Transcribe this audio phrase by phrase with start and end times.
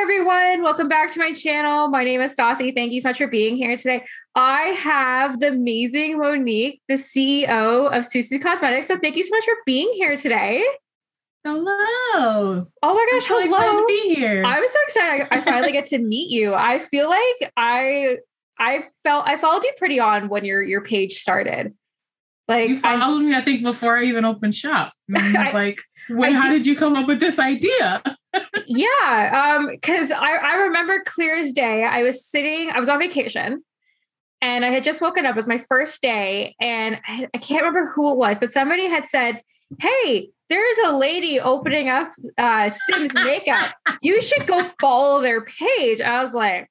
[0.00, 0.62] everyone.
[0.62, 1.88] Welcome back to my channel.
[1.88, 2.72] My name is Stassi.
[2.72, 4.04] Thank you so much for being here today.
[4.36, 8.86] I have the amazing Monique, the CEO of Sul Sul Cosmetics.
[8.86, 10.64] So thank you so much for being here today.
[11.44, 11.66] Hello.
[12.14, 13.56] Oh my gosh, I'm so hello.
[13.56, 14.44] excited to be here.
[14.44, 15.28] I'm so excited.
[15.32, 16.54] I, I finally get to meet you.
[16.54, 18.18] I feel like I
[18.56, 21.74] I felt I followed you pretty on when your your page started.
[22.46, 24.92] Like you I, followed me, I think, before I even opened shop.
[25.16, 28.00] I was I- like, I how did you come up with this idea?
[28.66, 31.84] Yeah, um, because I, I remember clear as day.
[31.84, 33.62] I was sitting, I was on vacation
[34.40, 35.34] and I had just woken up.
[35.34, 38.86] It was my first day, and I, I can't remember who it was, but somebody
[38.86, 39.42] had said,
[39.80, 43.74] Hey, there's a lady opening up uh Sims makeup.
[44.02, 46.00] You should go follow their page.
[46.00, 46.70] I was like,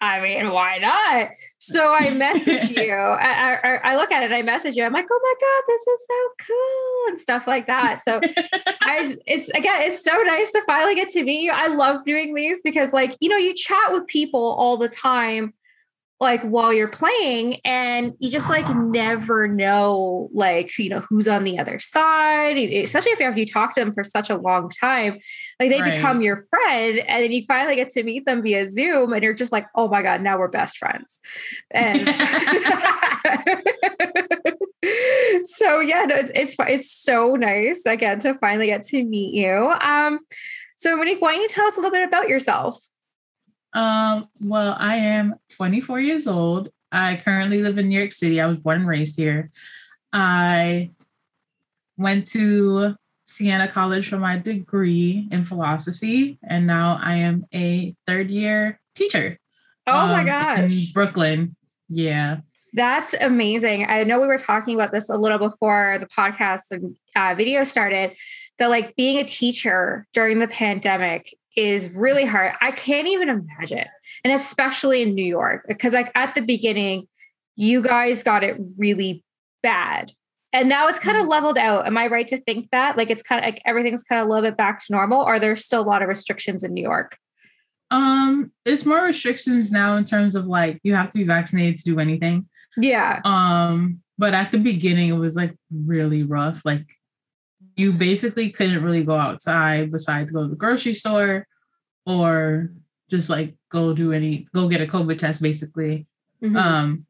[0.00, 1.30] I mean, why not?
[1.58, 2.92] So I message you.
[2.94, 4.32] I, I, I look at it.
[4.32, 4.84] I message you.
[4.84, 8.02] I'm like, oh my god, this is so cool and stuff like that.
[8.04, 8.20] So
[8.82, 11.52] I, it's again, it's so nice to finally get to meet you.
[11.54, 15.54] I love doing these because, like, you know, you chat with people all the time,
[16.18, 21.44] like while you're playing, and you just like never know, like, you know, who's on
[21.44, 25.18] the other side, especially if after you talk to them for such a long time,
[25.60, 25.94] like they Right.
[25.94, 29.34] become your friend, and then you finally get to meet them via Zoom, and you're
[29.34, 31.20] just like, oh my god, now we're best friends.
[31.70, 32.00] And
[35.44, 39.74] so yeah, no, it's it's it's so nice again to finally get to meet you.
[39.80, 40.18] Um,
[40.76, 42.78] so Monique, why don't you tell us a little bit about yourself?
[43.76, 46.70] Um, well, I am 24 years old.
[46.90, 48.40] I currently live in New York City.
[48.40, 49.50] I was born and raised here.
[50.14, 50.92] I
[51.98, 58.30] went to Siena College for my degree in philosophy, and now I am a third
[58.30, 59.38] year teacher.
[59.86, 60.72] Oh my um, gosh.
[60.72, 61.54] In Brooklyn.
[61.88, 62.38] Yeah.
[62.72, 63.86] That's amazing.
[63.88, 67.62] I know we were talking about this a little before the podcast and uh, video
[67.64, 68.16] started.
[68.58, 72.52] That like being a teacher during the pandemic is really hard.
[72.60, 73.86] I can't even imagine,
[74.24, 77.08] and especially in New York, because like at the beginning,
[77.56, 79.24] you guys got it really
[79.62, 80.12] bad,
[80.52, 81.86] and now it's kind of leveled out.
[81.86, 82.96] Am I right to think that?
[82.96, 85.38] Like it's kind of like everything's kind of a little bit back to normal, or
[85.38, 87.18] there's still a lot of restrictions in New York?
[87.90, 91.84] Um, it's more restrictions now in terms of like you have to be vaccinated to
[91.84, 92.48] do anything.
[92.76, 93.20] Yeah.
[93.24, 96.62] Um, but at the beginning it was like really rough.
[96.64, 96.84] Like
[97.76, 101.46] you basically couldn't really go outside besides go to the grocery store
[102.06, 102.70] or
[103.10, 106.06] just like go do any go get a COVID test basically.
[106.42, 106.56] Mhm.
[106.56, 107.06] Um,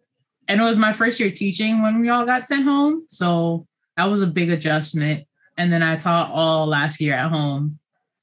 [0.48, 3.06] and it was my first year teaching when we all got sent home.
[3.08, 5.26] So that was a big adjustment.
[5.56, 7.78] And then I taught all last year at home.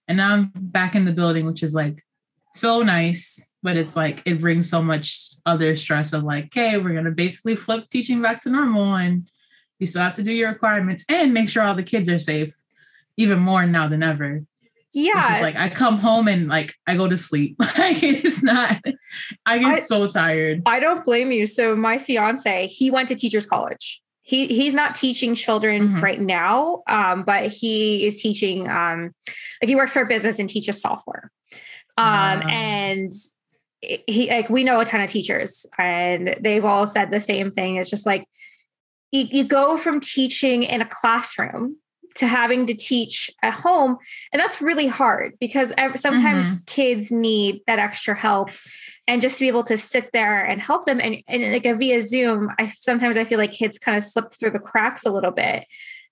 [0.07, 2.03] And now I'm back in the building, which is like
[2.53, 6.93] so nice, but it's like it brings so much other stress of like, okay, we're
[6.93, 9.27] gonna basically flip teaching back to normal and
[9.79, 12.55] you still have to do your requirements and make sure all the kids are safe,
[13.17, 14.43] even more now than ever.
[14.95, 15.37] Which yeah.
[15.37, 17.55] is like I come home and like I go to sleep.
[17.59, 18.79] like it's not
[19.45, 20.61] I get I- so tired.
[20.65, 21.47] I don't blame you.
[21.47, 24.01] So my fiance, he went to teachers college.
[24.21, 26.01] He he's not teaching children Mhm.
[26.01, 28.69] right now, um, but he is teaching.
[28.69, 29.13] Um,
[29.61, 31.31] like he works for a business and teaches software.
[31.97, 32.47] Um, Wow.
[32.49, 33.11] and
[33.81, 37.75] he like we know a ton of teachers, and they've all said the same thing.
[37.75, 38.25] It's just like
[39.11, 41.77] you, you go from teaching in a classroom
[42.15, 43.97] to having to teach at home
[44.31, 46.63] and that's really hard because sometimes mm-hmm.
[46.65, 48.49] kids need that extra help
[49.07, 51.73] and just to be able to sit there and help them and, and like a
[51.73, 55.11] via zoom i sometimes i feel like kids kind of slip through the cracks a
[55.11, 55.65] little bit.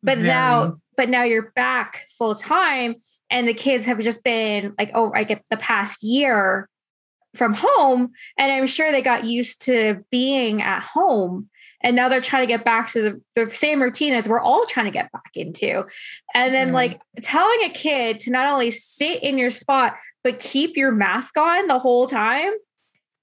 [0.04, 0.30] But Very.
[0.30, 2.96] now but now you're back full time
[3.30, 6.68] and the kids have just been like oh i get the past year
[7.36, 11.50] from home and i'm sure they got used to being at home
[11.84, 14.66] and now they're trying to get back to the, the same routine as we're all
[14.66, 15.84] trying to get back into
[16.34, 16.74] and then Mhm.
[16.74, 21.38] like telling a kid to not only sit in your spot but keep your mask
[21.38, 22.52] on the whole time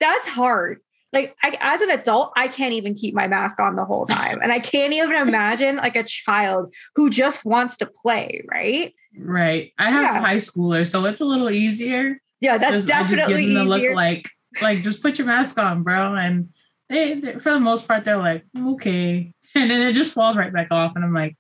[0.01, 0.79] that's hard
[1.13, 4.41] like I, as an adult i can't even keep my mask on the whole time
[4.43, 9.73] and i can't even imagine like a child who just wants to play right Right.
[9.79, 10.21] I have Yeah.
[10.21, 12.21] high schoolers, so it's a little easier.
[12.41, 14.29] yeah that's Just- I just give definitely them the easier look like
[14.63, 16.15] like just put your mask on, bro.
[16.15, 16.51] And
[16.89, 19.33] they, they for the most part they're like, okay.
[19.55, 20.95] And then it just falls right back off.
[20.95, 21.35] And I'm like,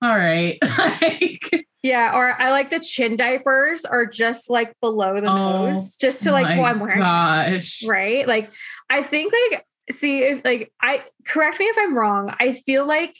[0.00, 0.58] all right.
[0.78, 5.96] like, Yeah, or I like the chin diapers are just like below the Oh nose,
[5.96, 7.84] just to like, oh, I'm wearing, gosh.
[7.86, 8.26] right?
[8.26, 8.50] Like,
[8.90, 12.34] I think like, see if like I correct me if I'm wrong.
[12.40, 13.16] I feel like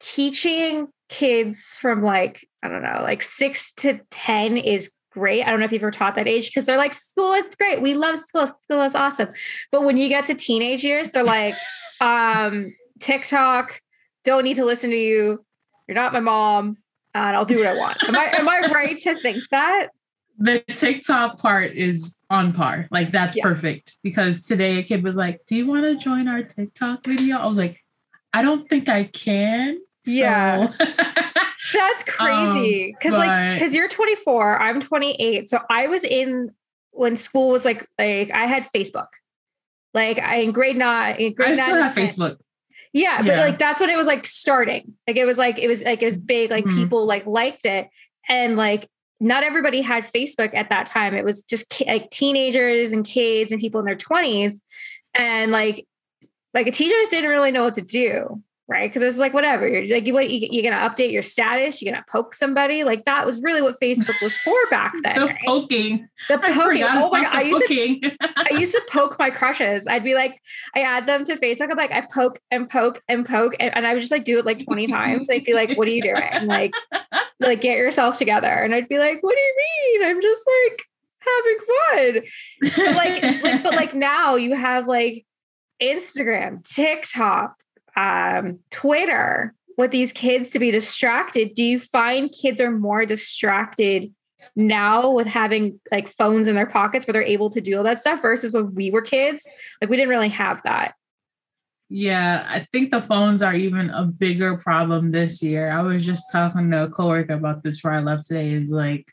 [0.00, 5.44] teaching kids from like I don't know, like six to ten is great.
[5.44, 7.80] I don't know if you've ever taught that age because they're like, school is great.
[7.80, 8.48] We love school.
[8.64, 9.28] School is awesome.
[9.72, 11.54] But when you get to teenage years, they're like,
[12.00, 13.80] um, TikTok,
[14.24, 15.44] don't need to listen to you.
[15.88, 16.78] You're not my mom.
[17.14, 18.02] And I'll do what I want.
[18.08, 19.88] Am I am I right to think that?
[20.36, 22.88] the TikTok part is on par.
[22.90, 23.44] Like that's Yeah.
[23.44, 27.36] perfect because today a kid was like, "Do you want to join our TikTok video?"
[27.36, 27.78] I was like,
[28.32, 30.72] "I don't think I can." Yeah.
[31.74, 32.96] That's crazy.
[33.02, 35.50] Cause like, Um, cause you're 24, I'm 28.
[35.50, 36.50] So I was in
[36.92, 39.08] when school was like, like I had Facebook.
[39.92, 42.38] Like I in grade nine, in grade I still nine, have Facebook.
[42.92, 43.40] Yeah, but Yeah.
[43.44, 44.94] like that's when it was like starting.
[45.06, 46.50] Like it was like it was like it was big.
[46.50, 46.76] Like Mhm.
[46.76, 47.88] people like liked it,
[48.28, 48.88] and like
[49.20, 51.14] not everybody had Facebook at that time.
[51.14, 54.60] It was just like teenagers and kids and people in their twenties,
[55.14, 55.86] and like
[56.54, 58.88] like teachers didn't really know what to do, right?
[58.88, 59.68] Because it's like whatever.
[59.68, 61.82] You're like you what you, you're gonna update your status.
[61.82, 62.84] You're gonna poke somebody.
[62.84, 65.14] Like that was really what Facebook was for back then.
[65.14, 65.40] The right?
[65.44, 66.08] poking.
[66.28, 66.84] The poking.
[66.84, 67.34] Oh my god!
[67.34, 68.16] I used to.
[68.36, 69.86] I used to poke my crushes.
[69.86, 70.40] I'd be like,
[70.74, 71.70] I add them to Facebook.
[71.70, 73.54] I'm like, I poke and poke and poke.
[73.60, 75.26] And, and I would just like do it like 20 times.
[75.26, 76.46] They'd be like, what are you doing?
[76.46, 76.74] Like,
[77.40, 78.48] like get yourself together.
[78.48, 79.54] And I'd be like, what do you
[80.00, 80.08] mean?
[80.08, 80.86] I'm just like
[81.20, 82.22] having fun.
[82.76, 85.26] But like, like but like now you have like
[85.82, 87.56] Instagram, TikTok,
[87.96, 91.54] um, Twitter with these kids to be distracted.
[91.54, 94.12] Do you find kids are more distracted
[94.56, 97.98] now with having like phones in their pockets where they're able to do all that
[97.98, 99.46] stuff versus when we were kids?
[99.80, 100.94] Like we didn't really have that.
[101.90, 105.70] Yeah, I think the phones are even a bigger problem this year.
[105.70, 108.52] I was just talking to a coworker about this before I left today.
[108.52, 109.06] Is like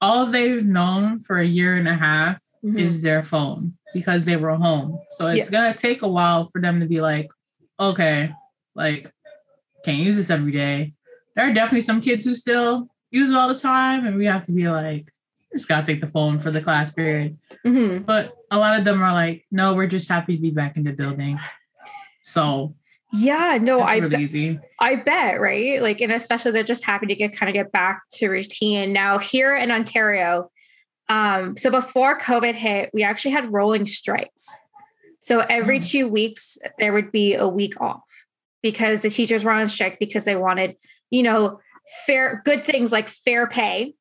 [0.00, 2.78] all they've known for a year and a half Mhm.
[2.78, 4.98] is their phone because they were home.
[5.10, 7.28] So it's gonna take a while for them to be like,
[7.78, 8.32] okay,
[8.74, 9.12] like
[9.84, 10.94] can't use this every day.
[11.34, 14.44] There are definitely some kids who still use it all the time, and we have
[14.46, 15.12] to be like,
[15.52, 17.38] just gotta take the phone for the class period.
[17.64, 18.04] Mhm.
[18.04, 20.82] But a lot of them are like, no, we're just happy to be back in
[20.82, 21.38] the building.
[22.22, 22.74] So
[23.12, 24.60] Yeah, no, I really be- easy.
[24.80, 25.80] I bet, right?
[25.80, 28.92] Like, and especially they're just happy to get kind of get back to routine.
[28.92, 30.50] Now, here in Ontario,
[31.08, 34.58] um, so before COVID hit, we actually had rolling strikes.
[35.26, 35.90] So every Mm.
[35.90, 38.04] two weeks there would be a week off
[38.62, 40.76] because the teachers were on strike because they wanted,
[41.10, 41.58] you know,
[42.06, 43.94] fair good things like fair pay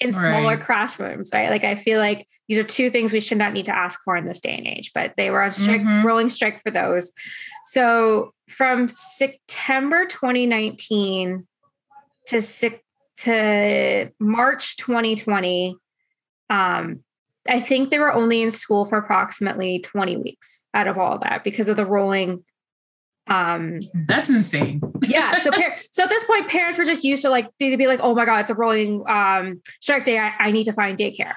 [0.00, 0.60] in smaller Right.
[0.60, 1.48] classrooms, right?
[1.48, 4.16] Like I feel like these are two things we should not need to ask for
[4.18, 6.04] in this day and age, but they were on strike, Mhm.
[6.04, 7.10] rolling strike for those.
[7.64, 11.46] So from September 2019
[12.26, 12.40] to
[13.16, 15.76] to March 2020,
[16.50, 17.02] um,
[17.48, 21.42] I think they were only in school for approximately 20 weeks out of all that
[21.42, 22.44] because of the rolling.
[23.28, 24.80] Um, That's insane.
[25.02, 25.38] yeah.
[25.38, 28.00] So, par- so at this point, parents were just used to like they'd be like,
[28.02, 30.18] "Oh my god, it's a rolling um, strike day.
[30.18, 31.34] I, I need to find daycare."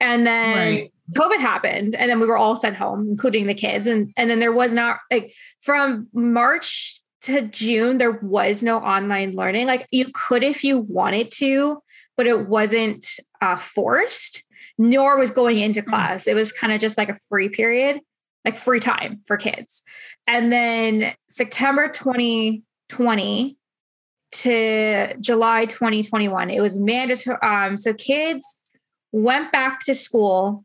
[0.00, 0.92] And then Right.
[1.16, 3.86] COVID happened, and then we were all sent home, including the kids.
[3.86, 9.34] And and then there was not like from March to June, there was no online
[9.34, 9.66] learning.
[9.66, 11.82] Like you could if you wanted to,
[12.16, 13.06] but it wasn't
[13.40, 14.44] uh, forced.
[14.76, 16.26] Nor was going into class.
[16.26, 18.00] It was kind of just like a free period,
[18.44, 19.82] like free time for kids.
[20.26, 23.56] And then September 2020
[24.32, 27.38] to July 2021, it was mandatory.
[27.40, 28.44] Um, so kids
[29.12, 30.64] went back to school,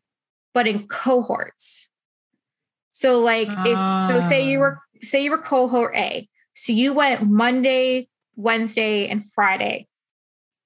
[0.54, 1.88] but in cohorts.
[2.92, 3.78] So like if
[4.10, 6.28] so say you were say you were cohort A.
[6.54, 9.88] So you went Monday, Wednesday, and Friday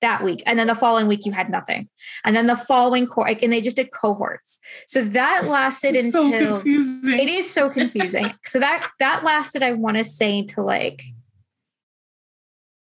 [0.03, 0.43] that week.
[0.45, 1.89] And then the following week you had nothing.
[2.23, 4.59] And then the following co- like, and they just did cohorts.
[4.85, 7.19] So that lasted so until confusing.
[7.19, 8.31] it is so confusing.
[8.45, 11.01] so that that lasted, I want to say, to like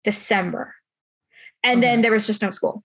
[0.03, 0.73] December,
[1.63, 2.83] and then there was just no school.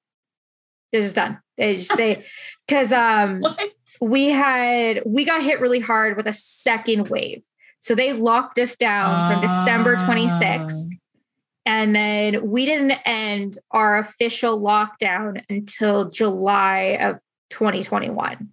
[0.90, 1.38] They're just done.
[1.56, 2.24] They just they
[2.66, 3.62] because um What?
[4.00, 7.44] we had we got hit really hard with a second wave.
[7.80, 10.88] So they locked us down from December 26th.
[11.64, 18.48] And then we didn't end our official lockdown until July of 2021.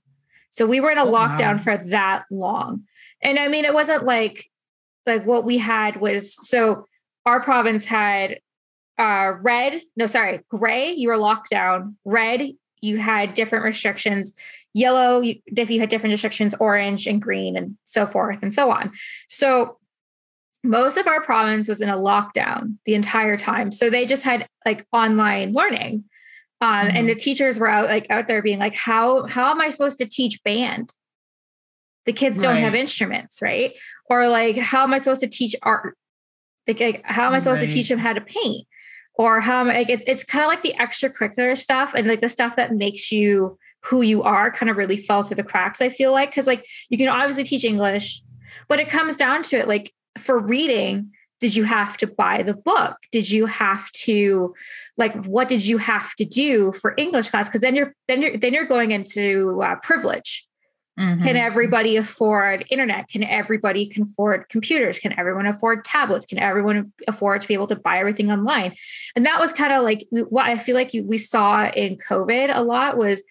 [0.52, 1.64] So we were in a Oh, lockdown wow.
[1.64, 2.84] for that long.
[3.22, 4.50] And I mean, it wasn't like
[5.06, 6.86] like what we had was so
[7.26, 8.40] our province had
[8.98, 11.98] uh red, no, sorry, gray, you were locked down.
[12.06, 12.52] Red,
[12.82, 14.34] you had different restrictions.
[14.74, 18.70] Yellow, you, if you had different restrictions, orange and green, and so forth and so
[18.70, 18.92] on.
[19.28, 19.78] So
[20.64, 23.72] most of our province was in a lockdown the entire time.
[23.72, 26.04] So they just had like online learning.
[26.62, 26.96] Um, Mhm.
[26.96, 29.98] and the teachers were out like out there being like, how how am I supposed
[30.00, 30.94] to teach band?
[32.06, 33.74] The kids don't have instruments, right?
[34.06, 35.96] Or like, how am I supposed to teach art?
[36.68, 38.68] Like, like, how am I supposed to teach them how to paint?
[39.14, 42.22] Or how am I, like it's it's kind of like the extracurricular stuff and like
[42.22, 45.82] the stuff that makes you who you are kind of really fell through the cracks,
[45.82, 46.34] I feel like.
[46.34, 48.22] Cause like you can obviously teach English,
[48.68, 52.54] but it comes down to it, like for reading, did you have to buy the
[52.54, 52.98] book?
[53.12, 54.54] Did you have to
[54.98, 57.48] like what did you have to do for english class?
[57.48, 60.46] Because then you're then you're then you're going into uh, privilege.
[61.00, 61.24] Mm-hmm.
[61.24, 63.08] can everybody afford internet?
[63.08, 65.00] Can everybody can afford computers?
[65.00, 66.26] Can everyone afford tablets?
[66.26, 68.76] Can everyone afford to be able to buy everything online?
[69.16, 72.62] And that was kind of like what i feel like we saw in covid a
[72.62, 73.24] lot was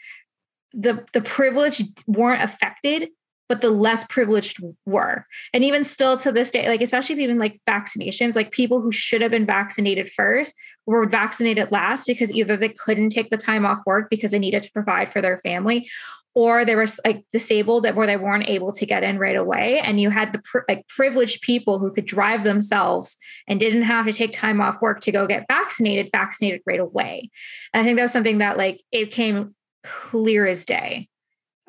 [0.72, 3.10] the the privileged weren't affected
[3.48, 5.26] but the less privileged were.
[5.52, 8.92] And even still to this day, like especially if even like vaccinations, like people who
[8.92, 10.54] should have been vaccinated first
[10.86, 14.62] were vaccinated last because either they couldn't take the time off work because they needed
[14.62, 15.88] to provide for their family
[16.34, 19.80] or they were like disabled that where they weren't able to get in right away.
[19.80, 23.16] And you had the like privileged people who could drive themselves
[23.48, 27.30] and didn't have to take time off work to go get vaccinated vaccinated right away.
[27.72, 31.08] And i think that was something that like it came clear as day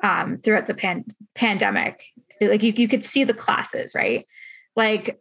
[0.02, 1.04] um, throughout the pan-
[1.34, 2.02] pandemic.
[2.40, 4.26] Like you, you could see the classes, right?
[4.76, 5.20] Like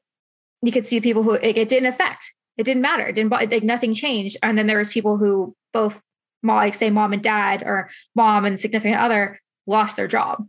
[0.61, 2.33] you could see people who like, it didn't affect.
[2.57, 3.05] It didn't matter.
[3.05, 4.37] It didn't like nothing changed.
[4.43, 6.01] And then there was people who both
[6.43, 10.45] mom, like say mom and dad or mom and significant other lost their job.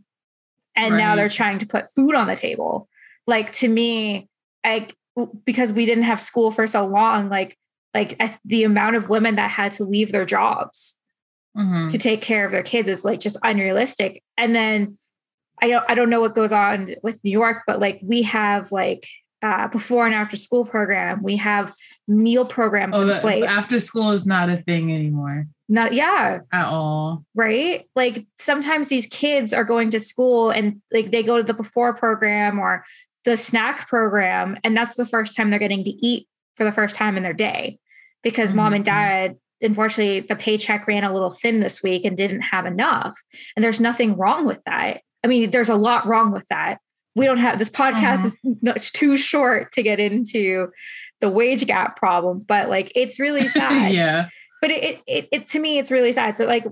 [0.74, 0.98] And right.
[0.98, 2.88] now they're trying to put food on the table.
[3.26, 4.28] Like to me,
[4.64, 4.96] like
[5.44, 7.56] because we didn't have school for so long, like
[7.94, 10.96] like the amount of women that had to leave their jobs
[11.56, 11.88] mm-hmm.
[11.88, 14.22] to take care of their kids is like just unrealistic.
[14.36, 14.98] And then
[15.62, 18.72] I don't I don't know what goes on with New York, but like we have
[18.72, 19.06] like
[19.42, 21.22] uh, before and after school program.
[21.22, 21.72] We have
[22.06, 23.44] meal programs oh, in place.
[23.44, 25.46] After school is not a thing anymore.
[25.68, 26.40] Not yeah.
[26.52, 27.24] At all.
[27.34, 27.86] Right?
[27.94, 31.94] Like sometimes these kids are going to school and like they go to the before
[31.94, 32.84] program or
[33.24, 36.26] the snack program and that's the first time they're getting to eat
[36.56, 37.78] for the first time in their day
[38.22, 38.56] because mm-hmm.
[38.58, 38.94] mom and mm-hmm.
[38.94, 43.16] dad unfortunately the paycheck ran a little thin this week and didn't have enough.
[43.56, 45.02] And there's nothing wrong with that.
[45.24, 46.78] I mean, there's a lot wrong with that.
[47.16, 48.72] We don't have this podcast uh-huh.
[48.76, 50.68] is too short to get into
[51.20, 53.92] the wage gap problem, but like it's really sad.
[53.92, 54.28] yeah.
[54.60, 56.36] But it, it it to me it's really sad.
[56.36, 56.64] So like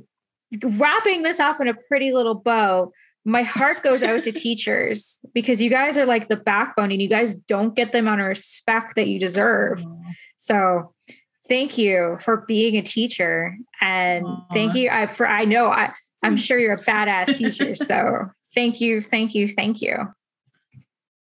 [0.62, 2.92] wrapping this up in a pretty little bow,
[3.24, 7.08] my heart goes out to teachers because you guys are like the backbone and you
[7.08, 9.84] guys don't get the amount of respect that you deserve.
[10.38, 10.94] So
[11.48, 13.56] thank you for being a teacher.
[13.80, 14.46] And Aww.
[14.52, 18.80] thank you I, for i know i i'm sure you're a badass teacher so thank
[18.80, 20.12] you thank you thank you.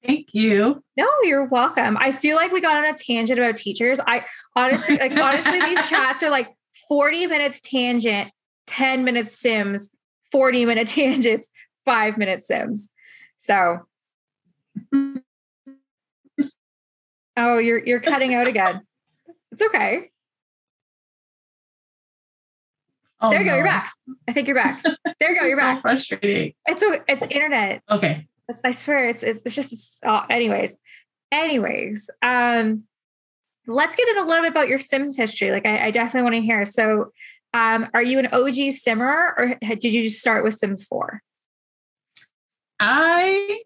[0.06, 0.82] Thank you.
[0.96, 1.96] No you're welcome.
[1.98, 3.98] I feel like we got on a tangent about teachers.
[4.06, 6.48] I honestly like honestly these chats are like
[6.88, 8.30] 40 minutes tangent
[8.68, 9.90] 10 minutes sims
[10.30, 11.48] 40 minute tangents
[11.84, 12.90] 5 minute sims.
[13.38, 13.80] So.
[17.36, 18.82] Oh you're you're cutting out again.
[19.50, 20.10] It's okay
[23.20, 23.52] Oh, there you no.
[23.52, 23.56] go.
[23.56, 23.92] You're back.
[24.28, 24.84] I think you're back.
[25.20, 25.46] There you go.
[25.46, 25.80] You're so back.
[25.80, 26.54] Frustrating.
[26.66, 27.82] It's a, it's internet.
[27.90, 28.28] Okay.
[28.48, 30.76] It's, I swear it's it's, it's just it's, oh, anyways.
[31.32, 32.84] Anyways, um,
[33.66, 35.50] let's get in a little bit about your Sims history.
[35.50, 36.64] Like I, I definitely want to hear.
[36.64, 37.12] So,
[37.52, 41.22] um, are you an OG Simmer or did you just start with Sims Four?
[42.78, 43.62] I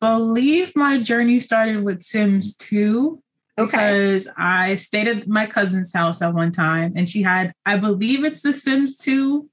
[0.00, 3.20] believe my journey started with Sims Two.
[3.58, 3.70] Okay.
[3.70, 8.24] Because I stayed at my cousin's house at one time and she had, I believe
[8.24, 9.48] it's The Sims 2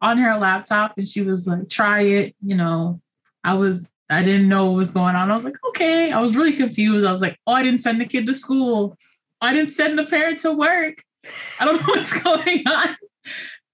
[0.00, 0.94] on her laptop.
[0.96, 2.34] And she was like, try it.
[2.40, 3.00] You know,
[3.44, 5.30] I was, I didn't know what was going on.
[5.30, 6.10] I was like, okay.
[6.10, 7.06] I was really confused.
[7.06, 8.96] I was like, oh, I didn't send the kid to school.
[9.40, 11.02] I didn't send the parent to work.
[11.60, 12.96] I don't know what's going on.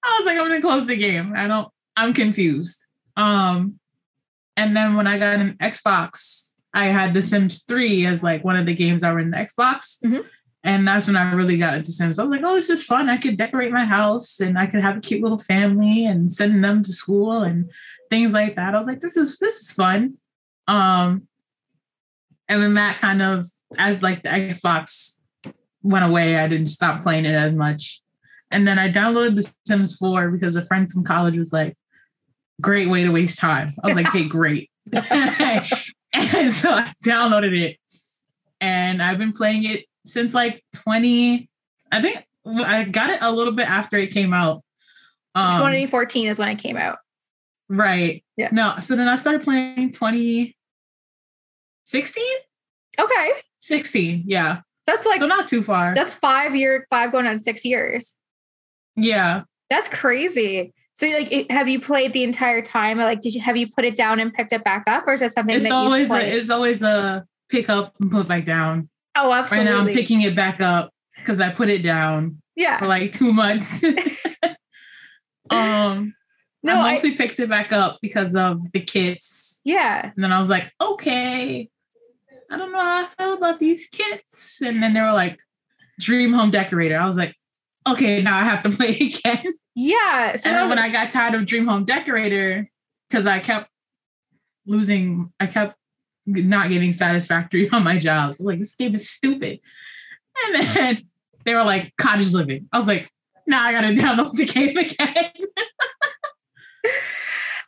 [0.05, 1.33] I was like, I'm gonna close the game.
[1.35, 2.85] I don't, I'm confused.
[3.17, 3.79] Um,
[4.57, 8.57] and then when I got an Xbox, I had The Sims 3 as like one
[8.57, 10.05] of the games that were in the Xbox.
[10.05, 10.27] Mm-hmm.
[10.65, 12.19] And that's when I really got into Sims.
[12.19, 13.09] I was like, oh, this is fun.
[13.09, 16.65] I could decorate my house and I could have a cute little family and send
[16.65, 17.71] them to school and
[18.11, 18.75] things like that.
[18.75, 20.15] I was like, this is this is fun.
[20.67, 21.29] Um
[22.49, 23.47] and then that kind of
[23.79, 25.21] as like the Xbox
[25.83, 28.01] went away, I didn't stop playing it as much.
[28.51, 31.77] And then I downloaded The Sims 4 because a friend from college was like,
[32.61, 33.73] great way to waste time.
[33.83, 34.71] I was like, okay, great.
[36.15, 37.79] And so I downloaded it
[38.61, 41.49] and I've been playing it since like 20,
[41.91, 44.63] I think I got it a little bit after it came out.
[45.35, 46.99] Um, 2014 is when it came out.
[47.69, 48.25] Right.
[48.37, 48.51] Yeah.
[48.53, 52.25] No, so then I started playing 2016.
[52.99, 53.31] Okay.
[53.59, 54.25] 16.
[54.27, 54.61] Yeah.
[54.87, 55.95] That's like so not too far.
[55.95, 58.15] That's five year, five going on six years.
[58.97, 59.45] Yeah.
[59.71, 60.75] That's crazy.
[60.95, 63.01] So, like, have you played the entire time?
[63.01, 65.15] Or like, did you have you put it down and picked it back up, or
[65.15, 68.45] is that something it's that always a, it's always a pick up and put back
[68.45, 68.89] down?
[69.17, 69.71] Oh, absolutely.
[69.71, 72.41] Right now, I'm picking it back up because I put it down.
[72.55, 73.83] Yeah, for like two months.
[75.51, 76.15] um,
[76.63, 79.61] no, I mostly I, picked it back up because of the kids.
[79.65, 81.69] Yeah, and then I was like, okay,
[82.53, 84.63] I don't know how I feel about these kits.
[84.63, 85.41] And then they were like,
[85.99, 86.97] Dream Home Decorator.
[86.97, 87.35] I was like,
[87.87, 89.45] okay, now I have to play again.
[89.75, 90.37] Yeah.
[90.37, 92.71] So and then when I got tired of Dream Home Decorator,
[93.09, 93.69] because I kept
[94.67, 95.77] losing, I kept
[96.27, 98.41] not getting satisfactory on my jobs.
[98.41, 99.61] like, this game is stupid.
[100.47, 101.09] And then
[101.45, 102.69] they were like, cottage living.
[102.73, 103.11] I was like,
[103.47, 105.31] now nah, I gotta download the game again.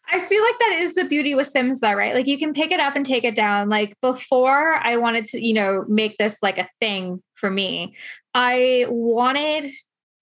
[0.08, 2.14] I feel like that is the beauty with Sims, though, right?
[2.14, 3.68] Like you can pick it up and take it down.
[3.68, 7.94] Like before, I wanted to, you know, make this like a thing for me.
[8.32, 9.72] I wanted,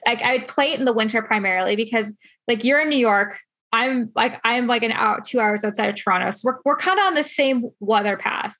[0.06, 2.12] like, I'd play it in the winter primarily because,
[2.48, 3.38] like, you're in New York.
[3.72, 6.30] I'm like, I'm like an out two hours outside of Toronto.
[6.30, 8.56] So we're, we're kind of on the same weather path.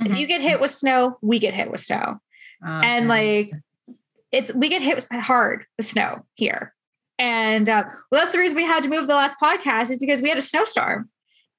[0.00, 0.12] Mm-hmm.
[0.12, 2.20] If you get hit with snow, we get hit with snow.
[2.62, 2.86] Okay.
[2.86, 3.50] And like,
[4.32, 6.74] it's, we get hit hard with snow here.
[7.18, 10.22] And uh, well, that's the reason we had to move the last podcast is because
[10.22, 11.08] we had a snowstorm,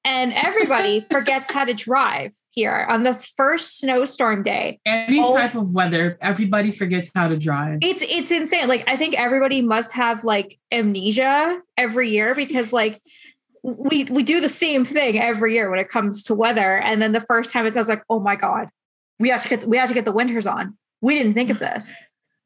[0.04, 4.80] and everybody forgets how to drive here on the first snowstorm day.
[4.84, 7.78] Any oh, type of weather, everybody forgets how to drive.
[7.82, 8.68] It's it's insane.
[8.68, 13.02] Like I think everybody must have like amnesia every year because like
[13.62, 16.78] we we do the same thing every year when it comes to weather.
[16.78, 18.68] And then the first time it sounds like, oh my god,
[19.18, 20.76] we have to get we have to get the winters on.
[21.00, 21.94] We didn't think of this.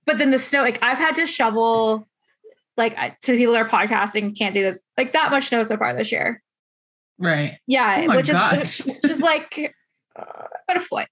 [0.04, 2.06] But then the snow, like I've had to shovel
[2.76, 5.96] like to people that are podcasting can't see this like that much snow so far
[5.96, 6.42] this year
[7.18, 7.58] right.
[7.66, 9.74] Yeah oh which is which is like
[10.18, 10.22] uh,
[10.68, 11.08] about a foot.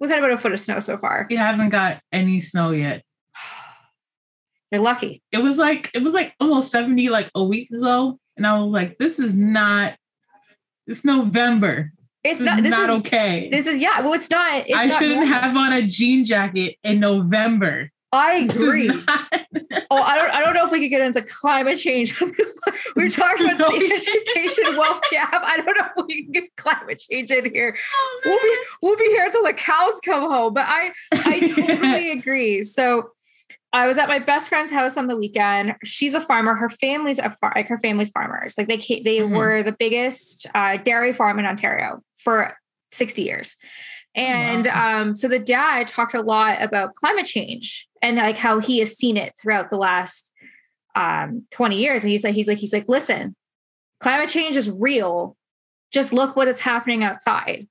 [0.00, 1.26] We've had about a foot of snow so far.
[1.30, 3.02] We haven't got any snow yet.
[4.72, 5.22] You're lucky.
[5.32, 8.72] It was like it was like almost 70 like a week ago and i was
[8.72, 9.96] like this is not
[10.86, 11.92] it's november.
[12.24, 13.48] It's this not this not is, okay.
[13.50, 15.34] This is yeah well it's not it's i not shouldn't normal.
[15.34, 18.90] have on a jean jacket in november I agree.
[18.90, 20.30] oh, I don't.
[20.30, 22.20] I don't know if we could get into climate change
[22.96, 25.42] we are talking about no, the education wealth gap.
[25.44, 27.76] I don't know if we can get climate change in here.
[27.94, 30.52] Oh, we'll be we'll be here until the cows come home.
[30.52, 32.62] But I I totally agree.
[32.62, 33.12] So
[33.72, 35.76] I was at my best friend's house on the weekend.
[35.82, 36.54] She's a farmer.
[36.54, 38.54] Her family's a far, like her family's farmers.
[38.58, 39.34] Like they they mm-hmm.
[39.34, 42.54] were the biggest uh, dairy farm in Ontario for
[42.92, 43.56] sixty years.
[44.14, 45.00] And wow.
[45.00, 48.96] um, so the dad talked a lot about climate change and like how he has
[48.96, 50.30] seen it throughout the last
[50.94, 52.02] um, 20 years.
[52.02, 53.34] And he's like, he's like, he's like, listen,
[54.00, 55.36] climate change is real.
[55.92, 57.68] Just look what is happening outside.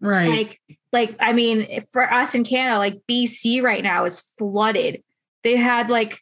[0.00, 0.28] Right.
[0.28, 0.60] Like,
[0.92, 5.02] like, I mean, for us in Canada, like BC right now is flooded.
[5.44, 6.20] They had like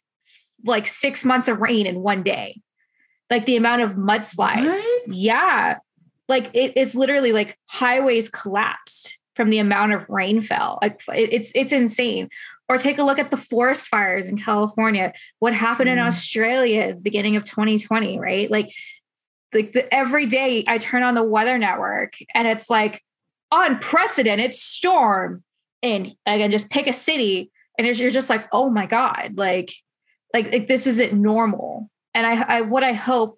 [0.65, 2.61] like six months of rain in one day.
[3.29, 4.65] Like the amount of mudslides.
[4.65, 5.03] What?
[5.07, 5.77] Yeah.
[6.29, 10.79] Like it's literally like highways collapsed from the amount of rainfall.
[10.81, 12.29] Like it's it's insane.
[12.69, 15.13] Or take a look at the forest fires in California.
[15.39, 15.93] What happened mm.
[15.93, 18.49] in Australia at the beginning of 2020, right?
[18.49, 18.73] Like
[19.53, 23.03] like the, every day I turn on the weather network and it's like
[23.51, 25.43] unprecedented storm
[25.83, 29.73] and again just pick a city and you're just like oh my god like
[30.33, 33.37] like, like this isn't normal and I, I what i hope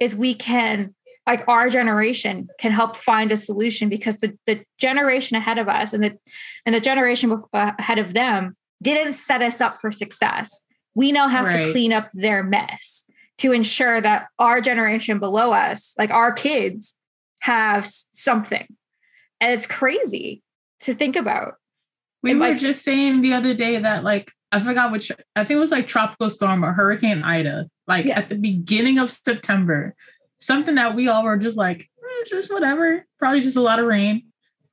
[0.00, 0.94] is we can
[1.30, 5.92] like our generation can help find a solution because the, the generation ahead of us
[5.92, 6.18] and the
[6.66, 10.62] and the generation uh, ahead of them didn't set us up for success.
[10.96, 11.66] We now have right.
[11.66, 13.04] to clean up their mess
[13.38, 16.96] to ensure that our generation below us, like our kids,
[17.42, 18.66] have something.
[19.40, 20.42] And it's crazy
[20.80, 21.54] to think about.
[22.24, 25.44] We and were like, just saying the other day that like I forgot which I
[25.44, 28.18] think it was like tropical storm or hurricane Ida, like yeah.
[28.18, 29.94] at the beginning of September
[30.40, 33.06] something that we all were just like, eh, it's just whatever.
[33.18, 34.24] Probably just a lot of rain.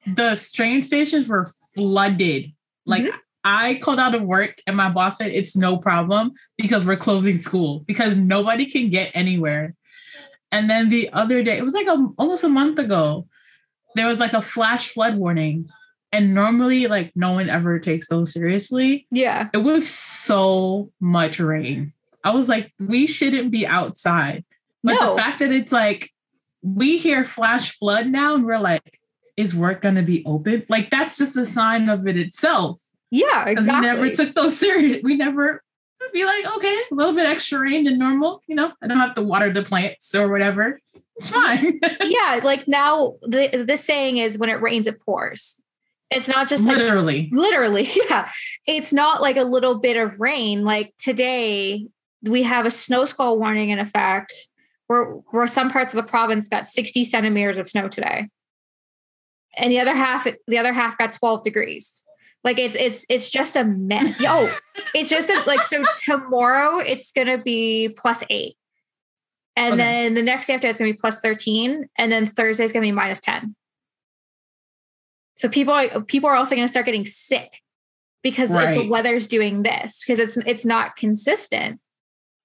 [0.05, 2.51] The train stations were flooded.
[2.85, 3.17] Like mm-hmm.
[3.43, 7.37] I called out of work and my boss said it's no problem because we're closing
[7.37, 9.75] school because nobody can get anywhere.
[10.51, 13.27] And then the other day, it was like a, almost a month ago,
[13.95, 15.69] there was like a flash flood warning.
[16.13, 19.07] And normally, like, no one ever takes those seriously.
[19.11, 19.49] Yeah.
[19.53, 21.91] It was so much rain.
[22.23, 24.45] I was like, we shouldn't be outside.
[24.87, 25.15] But no.
[25.15, 26.09] the fact that it's like
[26.61, 28.99] we hear flash flood now and we're like,
[29.35, 30.63] is work going to be open?
[30.69, 32.81] Like that's just a sign of it itself.
[33.11, 33.81] Yeah, exactly.
[33.81, 35.03] We never took those serious.
[35.03, 35.61] We never
[36.13, 38.41] be like, okay, a little bit extra rain than normal.
[38.47, 40.79] You know, I don't have to water the plants or whatever.
[41.17, 41.79] It's fine.
[42.03, 45.61] yeah, like now the the saying is when it rains, it pours.
[46.09, 48.29] It's not just like, literally, literally, yeah.
[48.65, 50.63] It's not like a little bit of rain.
[50.63, 51.87] Like today,
[52.23, 54.33] we have a snow squall warning in effect
[54.87, 58.29] where, where some parts of the province got 60 centimeters of snow today.
[59.57, 62.03] And the other half, the other half got 12 degrees.
[62.43, 64.19] Like it's it's it's just a mess.
[64.21, 64.47] Yo,
[64.93, 68.55] it's just a, like so tomorrow it's gonna be plus eight.
[69.55, 69.77] And okay.
[69.77, 71.89] then the next day after it's gonna be plus 13.
[71.97, 73.55] And then Thursday is gonna be minus 10.
[75.37, 77.61] So people people are also going to start getting sick
[78.23, 78.75] because right.
[78.75, 81.79] like, the weather's doing this because it's it's not consistent.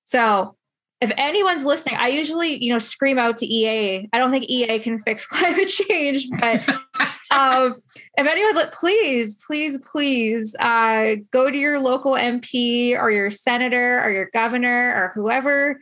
[0.05, 0.57] So
[1.03, 4.09] if anyone's listening, I usually, you know, scream out to EA.
[4.13, 6.67] I don't think EA can fix climate change, but
[7.33, 7.83] um,
[8.17, 14.11] if anyone, please, please, please uh, go to your local MP or your senator or
[14.11, 15.81] your governor or whoever.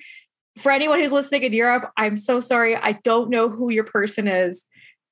[0.57, 2.75] For anyone who's listening in Europe, I'm so sorry.
[2.75, 4.65] I don't know who your person is.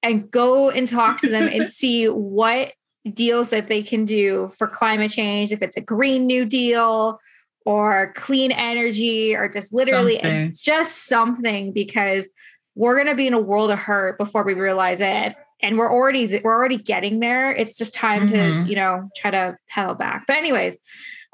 [0.03, 2.73] And go and talk to them and see what
[3.13, 5.53] deals that they can do for climate change.
[5.53, 7.21] If it's a Green New Deal,
[7.69, 10.19] or clean energy or just literally
[10.53, 12.29] just something because
[12.75, 15.35] we're going to be in a world of hurt before we realize it.
[15.61, 17.51] And we're already we're already getting there.
[17.51, 18.63] It's just time mm-hmm.
[18.63, 20.25] to you know try to pedal back.
[20.27, 20.79] But anyways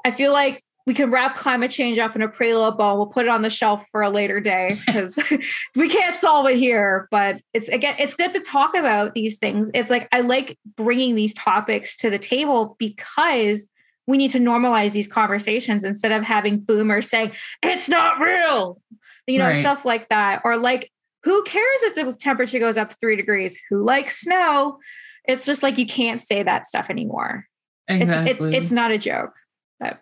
[0.05, 3.07] i feel like we can wrap climate change up in a pretty little bow we'll
[3.07, 5.17] put it on the shelf for a later day because
[5.75, 7.07] we can't solve it here.
[7.11, 9.69] But it's again it's good to talk about these things.
[9.73, 13.65] It's like i like bringing these topics to the table because
[14.07, 17.31] we need to normalize these conversations instead of having boomers saying
[17.63, 18.79] it's not real
[19.27, 19.59] you know right.
[19.59, 20.41] stuff like that.
[20.43, 20.91] Or like
[21.23, 23.57] who cares if the temperature goes up three degrees?
[23.69, 24.79] Who likes snow?
[25.25, 27.45] It's just like you can't say that stuff anymore.
[27.87, 28.31] Exactly.
[28.31, 29.33] it's, it's it's not a joke.
[29.79, 30.01] But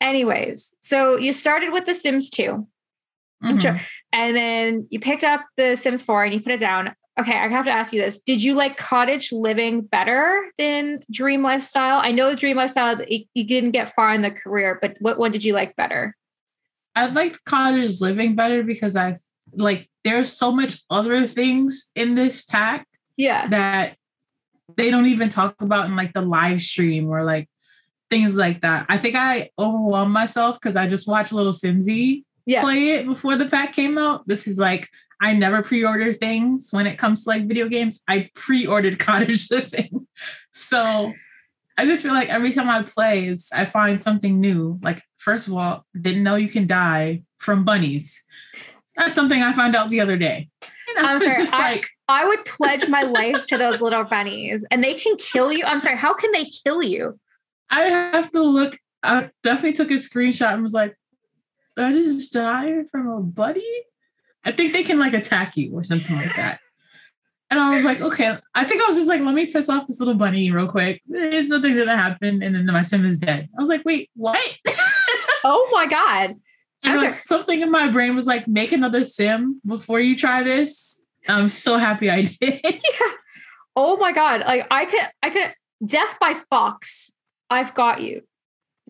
[0.00, 2.66] anyways so you started with the sims 2
[3.44, 3.76] mm-hmm.
[4.12, 7.48] and then you picked up the sims 4 and you put it down okay, I
[7.48, 8.18] have to ask you this.
[8.18, 12.00] Did you like cottage living better than dream lifestyle?
[12.02, 15.44] I know dream lifestyle, you didn't get far in the career, but what one did
[15.44, 16.16] you like better?
[16.94, 19.20] I liked cottage living better because I've
[19.54, 22.86] like there's so much other things in this pack.
[23.16, 23.48] Yeah.
[23.48, 23.96] That
[24.76, 27.48] they don't even talk about in like the live stream or like
[28.10, 28.86] things like that.
[28.88, 32.62] I think I overwhelmed myself because I just watched lilsimsie yeah.
[32.62, 34.26] play it before the pack came out.
[34.26, 34.88] This is like
[35.22, 38.02] I never pre-order things when it comes to like video games.
[38.08, 40.08] I pre-ordered Cottage Living.
[40.50, 41.12] So
[41.78, 44.80] I just feel like every time I play, I find something new.
[44.82, 48.24] Like, first of all, didn't know you can die from bunnies.
[48.96, 50.50] That's something I found out the other day.
[50.96, 54.64] Know, I'm sorry, just I, like I would pledge my life to those little bunnies
[54.70, 55.64] and they can kill you.
[55.64, 57.18] I'm sorry, how can they kill you?
[57.70, 58.76] I have to look.
[59.02, 60.94] I definitely took a screenshot and was like,
[61.78, 63.84] I just died from a bunny?
[64.44, 66.60] I think they can like attack you or something like that.
[67.50, 69.86] And I was like, okay, I think I was just like, let me piss off
[69.86, 71.02] this little bunny real quick.
[71.06, 72.42] It's nothing gonna happen.
[72.42, 73.48] And then my sim is dead.
[73.54, 74.40] I was like, wait, what?
[75.44, 76.36] oh my God.
[76.82, 81.02] And like, something in my brain was like, make another sim before you try this.
[81.28, 82.60] I'm so happy I did.
[82.64, 83.12] yeah.
[83.76, 84.40] Oh my God.
[84.46, 85.52] Like I could, I could,
[85.84, 87.12] death by fox.
[87.50, 88.22] I've got you.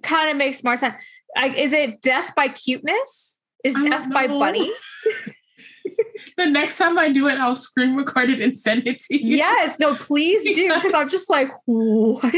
[0.05, 0.95] Kind of makes more sense.
[1.37, 3.38] I, is it death by cuteness?
[3.65, 4.71] Is death by bunny?
[6.37, 9.37] the next time I do it, I'll screen record it and send it to you.
[9.37, 10.73] Yes, no, please do.
[10.73, 12.23] Because I'm just like, what?
[12.23, 12.35] what?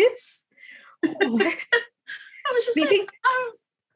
[2.46, 3.52] I was just Speaking, like, oh,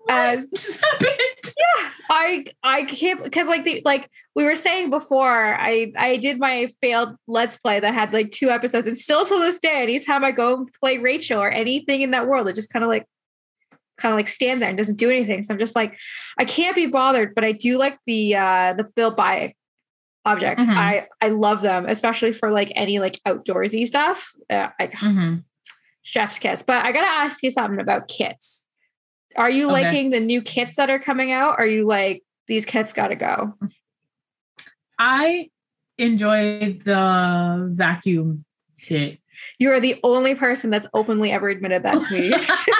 [0.09, 1.11] as just happened?
[1.45, 6.39] Yeah, I I can't because like the like we were saying before, I I did
[6.39, 10.25] my failed let's play that had like two episodes, and still to this day, anytime
[10.25, 13.07] I go play Rachel or anything in that world, it just kind of like
[13.99, 15.43] kind of like stands there and doesn't do anything.
[15.43, 15.99] So I'm just like,
[16.39, 19.55] I can't be bothered, but I do like the uh the build buy
[20.25, 20.63] objects.
[20.63, 20.79] Mm-hmm.
[20.79, 24.33] I I love them, especially for like any like outdoorsy stuff.
[24.49, 25.37] Uh, like mm-hmm.
[26.03, 26.63] chef's kiss.
[26.63, 28.65] But I gotta ask you something about kits.
[29.37, 29.85] Are you okay.
[29.85, 31.59] liking the new kits that are coming out?
[31.59, 33.55] Are you like these kits gotta go?
[34.99, 35.51] I
[35.97, 38.45] enjoyed the vacuum
[38.81, 39.19] kit.
[39.59, 42.31] You are the only person that's openly ever admitted that to me.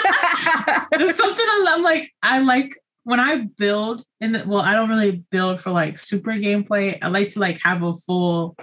[0.91, 1.45] There's something
[1.79, 5.71] I'm like, I like when I build in the well, I don't really build for
[5.71, 6.97] like super gameplay.
[7.01, 8.55] I like to like have a full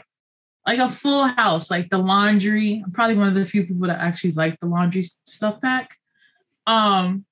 [0.66, 2.82] like a full house, like the laundry.
[2.84, 5.94] I'm probably one of the few people that actually like the laundry stuff pack.
[6.66, 7.24] Um,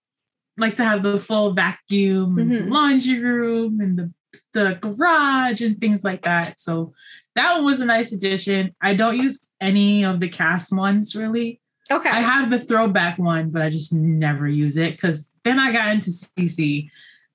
[0.56, 2.54] like to have the full vacuum mm-hmm.
[2.54, 4.12] the laundry room and the
[4.52, 6.58] the garage and things like that.
[6.58, 6.94] So
[7.34, 8.74] that one was a nice addition.
[8.80, 11.60] I don't use any of the cast ones really.
[11.90, 12.08] Okay.
[12.08, 15.92] I have the throwback one, but I just never use it because then I got
[15.92, 16.90] into CC,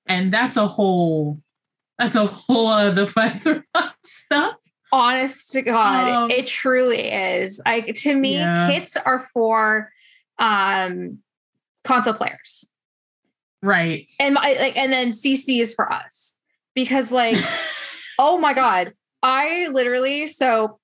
[0.08, 1.40] and that's a whole
[2.00, 4.56] that's a whole other plethora of stuff.
[4.92, 7.62] Honest to God, um, it truly is.
[7.64, 8.72] Like to me, yeah.
[8.72, 9.92] kits are for
[10.40, 11.20] um
[11.84, 12.66] console players.
[13.62, 14.10] Right.
[14.20, 16.36] And I like and then CC is for us.
[16.74, 17.38] Because like,
[18.20, 18.94] oh my God.
[19.22, 20.80] I literally so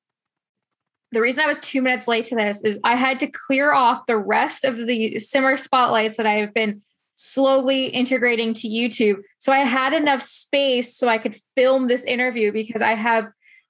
[1.11, 4.05] the reason I was two minutes late to this is I had to clear off
[4.05, 6.81] the rest of the simmer spotlights that I have been
[7.15, 9.21] slowly integrating to YouTube.
[9.39, 13.27] So I had enough space so I could film this interview because I have,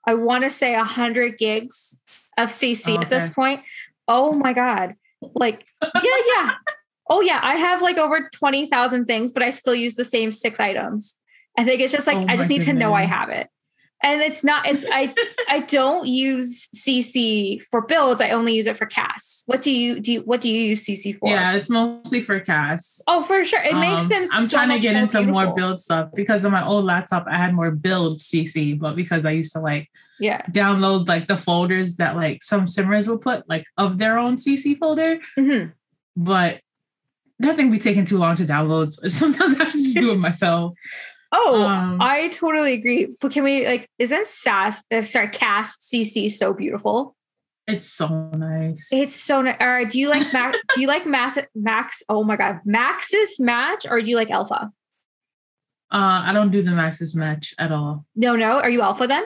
[0.07, 1.99] I want to say 100 gigs
[2.37, 2.97] of CC okay.
[2.97, 3.61] Oh, at this point.
[4.07, 4.95] oh my God.
[5.21, 6.51] Like, yeah, yeah.
[7.07, 10.59] Oh yeah, I have like over 20,000 things, but I still use the same six
[10.59, 11.15] items.
[11.55, 13.47] I think it's just like Oh I just need to know I have it.
[14.03, 15.13] And it's not it's I
[15.49, 18.21] I don't use CC for builds.
[18.21, 19.43] I only use it for casts.
[19.47, 21.29] What do you do you, what do you use CC for?
[21.29, 23.61] Yeah, it's mostly for casts Oh, for sure.
[23.61, 26.51] It makes Um, them I'm so trying to get into more build stuff because on
[26.51, 30.41] my old laptop I had more build CC, but because I used to like Yeah.
[30.51, 34.75] download like the folders that like some simmers will put like of their own CC
[34.77, 35.71] folder, Mhm.
[36.15, 36.59] but
[37.39, 38.91] that thing be taking too long to download.
[38.91, 40.75] So sometimes I just do it myself.
[41.37, 43.15] Oh, Um, I totally agree.
[43.19, 47.15] But can we like isn't SAS uh, sorry cast CC so beautiful?
[47.67, 48.87] It's so nice.
[48.91, 49.57] It's so nice.
[49.59, 49.89] All right.
[49.89, 50.59] Do you like Max?
[50.75, 51.37] do you like Max?
[51.55, 52.03] Max?
[52.07, 54.71] Oh my God, Maxis match, or do you like Alpha?
[55.91, 58.05] uh I don't do the Maxis match at all.
[58.15, 58.59] No, no.
[58.59, 59.23] Are you Alpha then?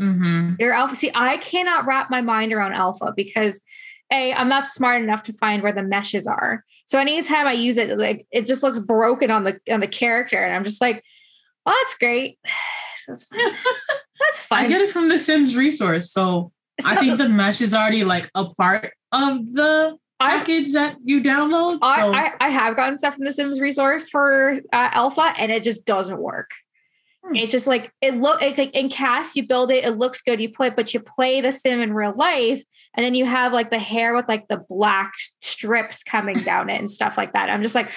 [0.00, 0.54] Mm-hmm.
[0.58, 0.96] You're Alpha.
[0.96, 3.60] See, I cannot wrap my mind around Alpha because
[4.10, 6.64] a I'm not smart enough to find where the meshes are.
[6.86, 10.38] So anytime I use it, like it just looks broken on the on the character,
[10.38, 11.02] and I'm just like,
[11.66, 12.38] oh, that's great.
[13.08, 13.40] That's fine.
[14.20, 14.64] That's fine.
[14.66, 16.12] I get it from the Sims resource.
[16.12, 16.52] So
[16.84, 21.20] I think the mesh is already like a part of the I- package that you
[21.20, 21.78] download.
[21.82, 25.50] I, so I, I have gotten stuff from the Sims resource for uh, alpha and
[25.50, 26.52] it just doesn't work.
[27.24, 27.36] Hmm.
[27.36, 30.40] It's just like it look it, like in cast you build it, it looks good,
[30.40, 32.62] you play, but you play the sim in real life,
[32.94, 36.78] and then you have like the hair with like the black strips coming down it
[36.78, 37.48] and stuff like that.
[37.48, 37.90] I'm just like,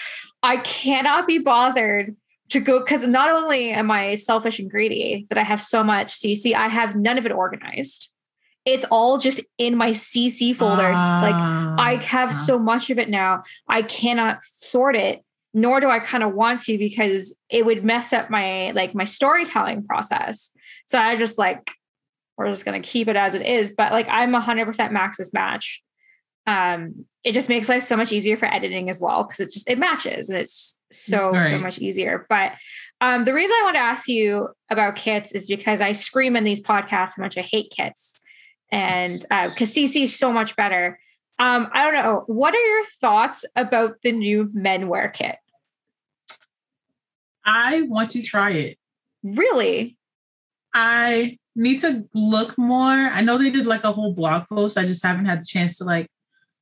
[0.44, 2.16] I cannot be bothered
[2.50, 6.14] to go because not only am I selfish and greedy that I have so much
[6.20, 8.10] CC, I have none of it organized.
[8.66, 10.90] It's all just in my CC folder.
[10.92, 12.34] like I Ah, have ah.
[12.34, 13.44] so much of it now.
[13.68, 18.12] I cannot sort it, nor do I kind of want to because it would mess
[18.12, 20.52] up my like my storytelling process.
[20.88, 21.72] So I just like
[22.38, 23.72] we're just gonna keep it as it is.
[23.72, 25.82] But like I'm 100% Maxis match.
[26.48, 29.70] Um, it just makes life so much easier for editing as well because it's just
[29.70, 32.26] it matches and it's so so much easier.
[32.30, 32.54] But
[33.02, 36.44] um, the reason I want to ask you about kits is because I scream in
[36.44, 38.22] these podcasts how much I hate kits,
[38.72, 41.00] and because CC is so much better.
[41.38, 42.24] Um, I don't know.
[42.28, 45.36] What are your thoughts about the new men wear kit?
[47.44, 48.78] I want to try it.
[49.24, 49.98] Really?
[50.74, 52.94] I need to look more.
[52.94, 54.78] I know they did like a whole blog post.
[54.78, 56.08] I just haven't had the chance to like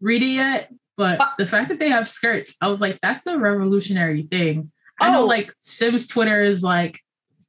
[0.03, 0.69] read it yet.
[0.95, 4.71] But the fact that they have skirts, I was like, that's a revolutionary thing.
[5.01, 5.25] I know Oh.
[5.25, 6.99] like Sims Twitter is like,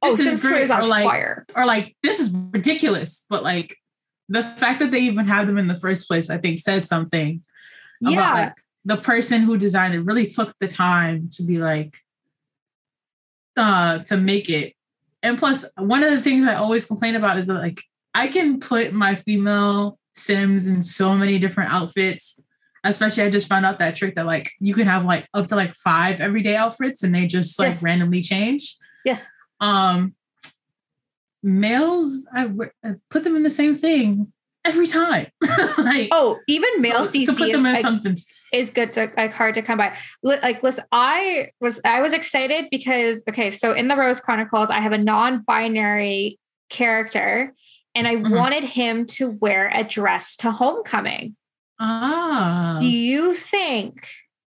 [0.01, 1.45] Oh, this is Sims great, Twitter is on or like, fire.
[1.55, 3.25] or like this is ridiculous.
[3.29, 3.75] But like
[4.29, 7.41] the fact that they even have them in the first place, I think said something
[8.01, 8.11] Yeah.
[8.13, 8.53] about like
[8.85, 11.95] the person who designed it really took the time to be like
[13.57, 14.73] uh to make it
[15.23, 17.79] and plus one of the things i always complain about is that like
[18.13, 22.39] i can put my female sims in so many different outfits
[22.85, 25.55] especially i just found out that trick that like you can have like up to
[25.55, 27.83] like five everyday outfits and they just like Yes.
[27.83, 29.25] randomly change yes.
[29.59, 30.13] um
[31.43, 32.49] males I
[33.09, 34.31] put them in the same thing
[34.63, 35.27] every time
[35.77, 38.17] like Oh, even male so- CC so is, like, something
[38.53, 39.95] is good to like hard to come by.
[40.23, 44.69] Li- Like, listen, I was I was excited because okay, so in the Rose Chronicles,
[44.69, 47.53] I have a non-binary character,
[47.93, 48.35] and I Mhm.
[48.35, 51.35] wanted him to wear a dress to homecoming.
[51.79, 54.07] Ah Do you think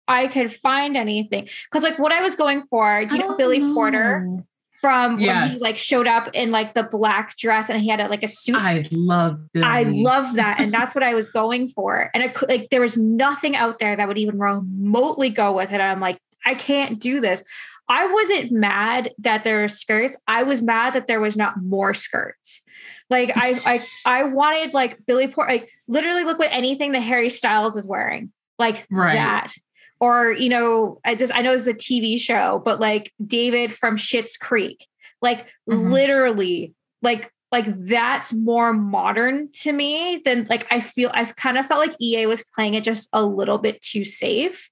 [0.09, 1.49] I could find anything?
[1.65, 4.47] Because like what I was going for, do you know Billy Porter know.
[4.81, 8.09] from when he like showed up in like the black dress and he had a,
[8.09, 9.67] like a suit I love Billy.
[9.67, 10.61] I love that.
[10.61, 12.11] And that's what I was going for.
[12.15, 15.73] And I could like there was nothing out there that would even remotely go with
[15.73, 15.81] it.
[15.81, 17.43] I'm like, I can't do this.
[17.89, 20.17] I wasn't mad that there were skirts.
[20.27, 22.63] I was mad that there was not more skirts.
[23.11, 23.87] Like I I
[24.21, 28.33] I wanted like Billy Port like literally look what anything that Harry Styles is wearing.
[28.59, 29.15] Like Right.
[29.15, 29.53] that.
[29.99, 33.97] Or, you know, I just I know it's a TV show, but like David from
[33.97, 34.87] Schitt's Creek.
[35.23, 35.91] Like Mhm.
[35.91, 41.65] literally, like like that's more modern to me than like I feel I've kind of
[41.67, 44.69] felt like EA was playing it just a little bit too safe.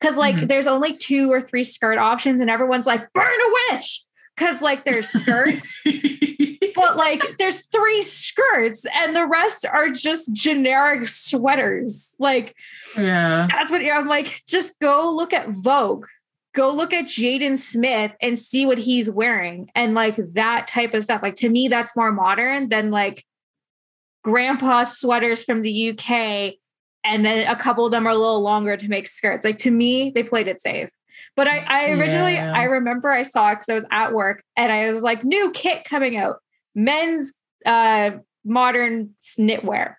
[0.00, 0.48] Cause like Mhm.
[0.48, 4.02] there's only two or three skirt options, and everyone's like, burn a witch.
[4.36, 5.80] Cause like there's skirts,
[6.84, 12.14] but like there's three skirts, and the rest are just generic sweaters.
[12.18, 12.54] Like
[12.94, 13.48] yeah.
[13.50, 16.06] that's what I'm like, just go look at Vogue.
[16.54, 21.02] Go look at Jaden Smith and see what he's wearing and like that type of
[21.02, 21.22] stuff.
[21.22, 23.24] Like to me, that's more modern than like
[24.22, 26.54] grandpa sweaters from the UK.
[27.02, 29.44] And then a couple of them are a little longer to make skirts.
[29.44, 30.90] Like to me, they played it safe.
[31.34, 32.52] But I, I originally, Yeah.
[32.54, 35.50] I remember I saw it because I was at work and I was like, new
[35.50, 36.36] kit coming out,
[36.74, 37.32] men's
[37.66, 38.12] uh
[38.44, 39.94] modern knitwear.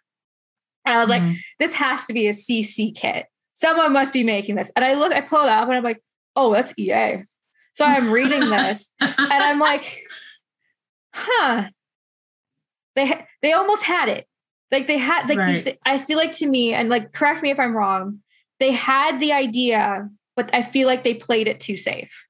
[0.85, 1.29] And I was Mhm.
[1.31, 3.25] like, this has to be a CC kit.
[3.55, 4.69] Someone must be making this.
[4.75, 6.01] And I look, I pull it up and I'm like,
[6.35, 7.23] oh, that's EA.
[7.73, 10.03] So I'm reading this and I'm like,
[11.13, 11.69] huh.
[12.95, 14.27] They they almost had it.
[14.71, 15.63] Like they had like Right.
[15.65, 18.21] the- I feel like to me, and like correct me if I'm wrong,
[18.59, 22.27] they had the idea, but I feel like they played it too safe.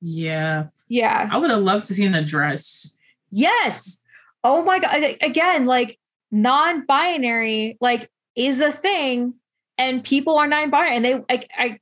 [0.00, 0.66] yeah.
[0.88, 1.28] Yeah.
[1.32, 2.98] I would have loved to see an address.
[3.32, 3.98] Yes.
[4.44, 5.16] Oh my god.
[5.20, 5.98] Again, like
[6.30, 9.34] non-binary, like is a thing,
[9.78, 11.78] and people are non-binary, and they like I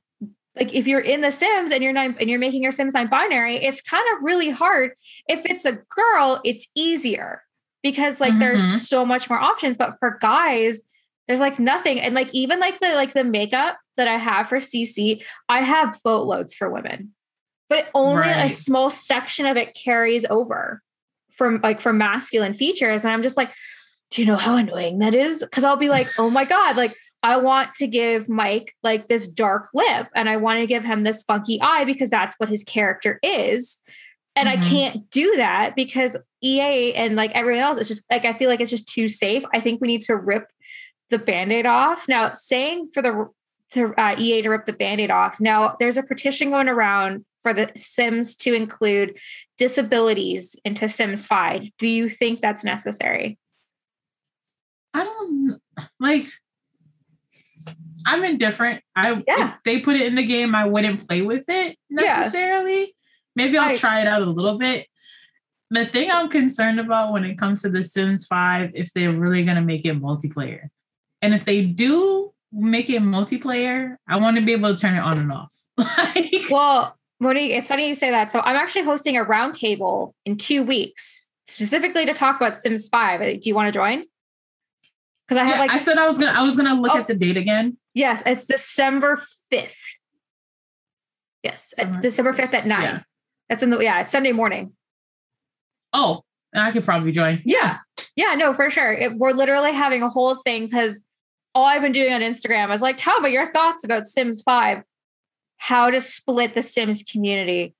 [0.55, 3.57] like if you're in the Sims and you're not and you're making your Sims non-binary,
[3.57, 4.91] it's kind of really hard.
[5.27, 7.43] If it's a girl, it's easier
[7.83, 8.39] because like Mhm.
[8.39, 9.77] there's so much more options.
[9.77, 10.81] But for guys,
[11.27, 11.99] there's like nothing.
[11.99, 15.99] And like even like the like the makeup that I have for CC, I have
[16.03, 17.13] boatloads for women.
[17.69, 20.81] But only a small section of it carries over
[21.41, 23.03] from like from masculine features.
[23.03, 23.49] And I'm just like,
[24.11, 25.39] do you know how annoying that is?
[25.39, 29.27] Because I'll be like, oh my God, like I want to give Mike like this
[29.27, 32.63] dark lip and I want to give him this funky eye because that's what his
[32.63, 33.79] character is.
[34.35, 34.69] And I Mhm.
[34.69, 38.61] can't do that because EA and like everyone else, it's just like I feel like
[38.61, 39.43] it's just too safe.
[39.51, 40.45] I think we need to rip
[41.09, 42.07] the band-aid off.
[42.07, 43.29] Now, saying for the
[43.71, 45.39] to uh, EA to rip the band-aid off.
[45.39, 49.17] Now, there's a petition going around for the Sims to include
[49.57, 51.63] disabilities into Sims 5.
[51.77, 53.37] Do you think that's necessary?
[54.93, 55.59] I don't
[55.99, 56.25] like.
[58.05, 58.83] I'm indifferent.
[58.95, 59.55] I Yeah.
[59.55, 62.17] if they put it in the game, I wouldn't play with it Yeah.
[62.17, 62.93] necessarily.
[63.35, 63.77] Maybe I'll Right.
[63.79, 64.87] try it out a little bit.
[65.69, 69.43] The thing I'm concerned about when it comes to The Sims 5, if they're really
[69.45, 70.67] gonna make it multiplayer.
[71.21, 74.99] And if they do make it multiplayer, I want to be able to turn it
[74.99, 75.55] on and off.
[75.77, 78.31] like Well, Monique, it's funny you say that.
[78.31, 83.41] So I'm actually hosting a roundtable in two weeks, specifically to talk about Sims 5.
[83.41, 84.03] Do you want to join?
[85.27, 86.97] Because I have Yeah, like I said I was gonna I was gonna look Oh.
[86.97, 87.77] at the date again.
[87.93, 89.21] yes, it's December
[89.53, 89.71] 5th.
[91.43, 92.81] Yes, uh, Summer- December 5th at nine.
[92.81, 92.99] Yeah.
[93.49, 94.73] That's in the yeah, Sunday morning.
[95.93, 96.23] Oh,
[96.55, 97.41] I could probably join.
[97.45, 97.77] Yeah.
[98.15, 98.91] Yeah, no, for sure.
[98.91, 101.01] It, we're literally having a whole thing because
[101.53, 104.83] all I've been doing on Instagram is like, tell me your thoughts about Sims 5.
[105.63, 107.75] How to split the Sims community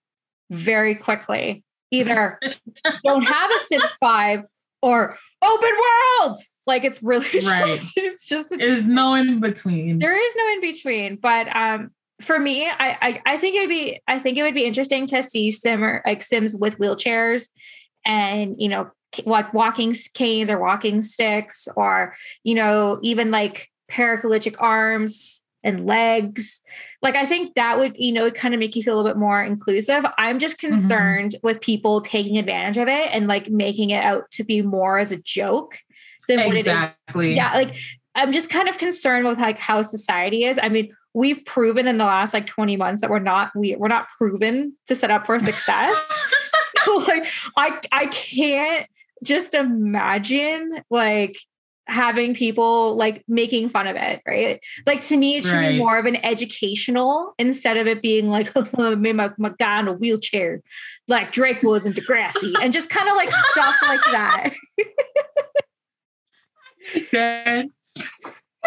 [0.52, 1.64] very quickly.
[1.90, 2.40] Either
[3.04, 4.44] don't have a Sims 5
[4.84, 5.70] or open
[6.22, 6.38] world.
[6.68, 7.80] Like it's really just, Right.
[7.96, 9.98] it's just There's no in between.
[9.98, 11.16] there is no in between.
[11.16, 11.90] But um
[12.22, 15.24] for me, I, I I think it'd be I think it would be interesting to
[15.24, 17.50] see simmer like Sims with wheelchairs
[18.06, 18.92] and you know
[19.26, 22.14] like walking canes or walking sticks or
[22.44, 26.62] you know even like paraplegic arms and legs.
[27.02, 29.20] Like i think that would you know kind of make you feel a little bit
[29.20, 30.06] more inclusive.
[30.18, 30.74] I'm just mm-hmm.
[30.74, 34.98] concerned with people taking advantage of it and like making it out to be more
[34.98, 35.78] as a joke
[36.28, 37.00] than what it is.
[37.16, 37.76] Yeah like
[38.14, 40.60] i'm just kind of concerned with like how society is.
[40.62, 43.88] I mean we've proven in the last like 20 months that we're not we, we're
[43.88, 45.98] not proven to set up for success.
[47.08, 48.88] Like i i can't
[49.24, 51.38] just imagine like
[51.92, 55.74] having people like making fun of it right like to me it should Right.
[55.74, 59.80] be more of an educational instead of it being like oh, me my, my guy
[59.82, 60.62] in a wheelchair
[61.08, 64.54] like drake was in degrassi and just kind of like stuff like that
[66.98, 67.68] Scared.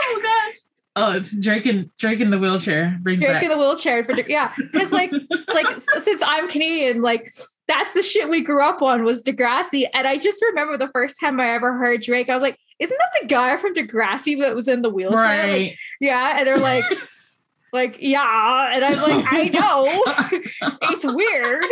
[0.00, 0.52] Oh god.
[0.96, 2.96] Oh, it's Drake in Drake in the wheelchair.
[3.02, 3.42] Brings Drake back.
[3.42, 5.10] in the wheelchair for yeah, because like
[5.52, 7.28] like since I'm Canadian, like
[7.66, 11.18] that's the shit we grew up on was Degrassi, and I just remember the first
[11.18, 14.54] time I ever heard Drake, I was like, "Isn't that the guy from Degrassi that
[14.54, 15.76] was in the wheelchair?" Like, right.
[16.00, 16.84] yeah, and they're like,
[17.72, 19.86] like yeah, and I'm like, I know
[20.90, 21.64] it's weird,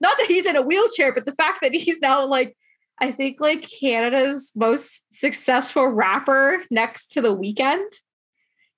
[0.00, 2.56] not that he's in a wheelchair, but the fact that he's now like.
[3.00, 7.82] I think like Canada's most successful rapper next to the Weeknd.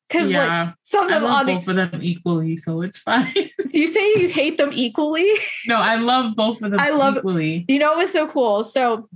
[0.09, 0.73] Cause like yeah.
[0.85, 3.33] some of I them love on the both of them equally, so it's fine.
[3.35, 5.29] do you say you hate them equally?
[5.67, 7.65] no, I love both of them I love- equally.
[7.69, 8.63] You know it was so cool.
[8.63, 9.09] So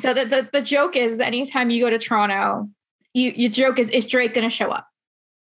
[0.00, 2.68] so the, the the joke is anytime you go to Toronto,
[3.14, 4.86] you your joke is is Drake gonna show up?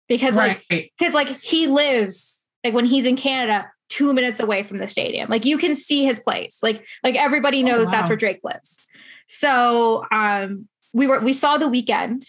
[0.07, 4.77] Because like because like he lives like when he's in Canada, two minutes away from
[4.77, 5.29] the stadium.
[5.29, 6.59] Like you can see his place.
[6.63, 8.79] Like like everybody Oh, knows that's where Drake lives.
[9.27, 12.25] So um we were we saw the Weeknd.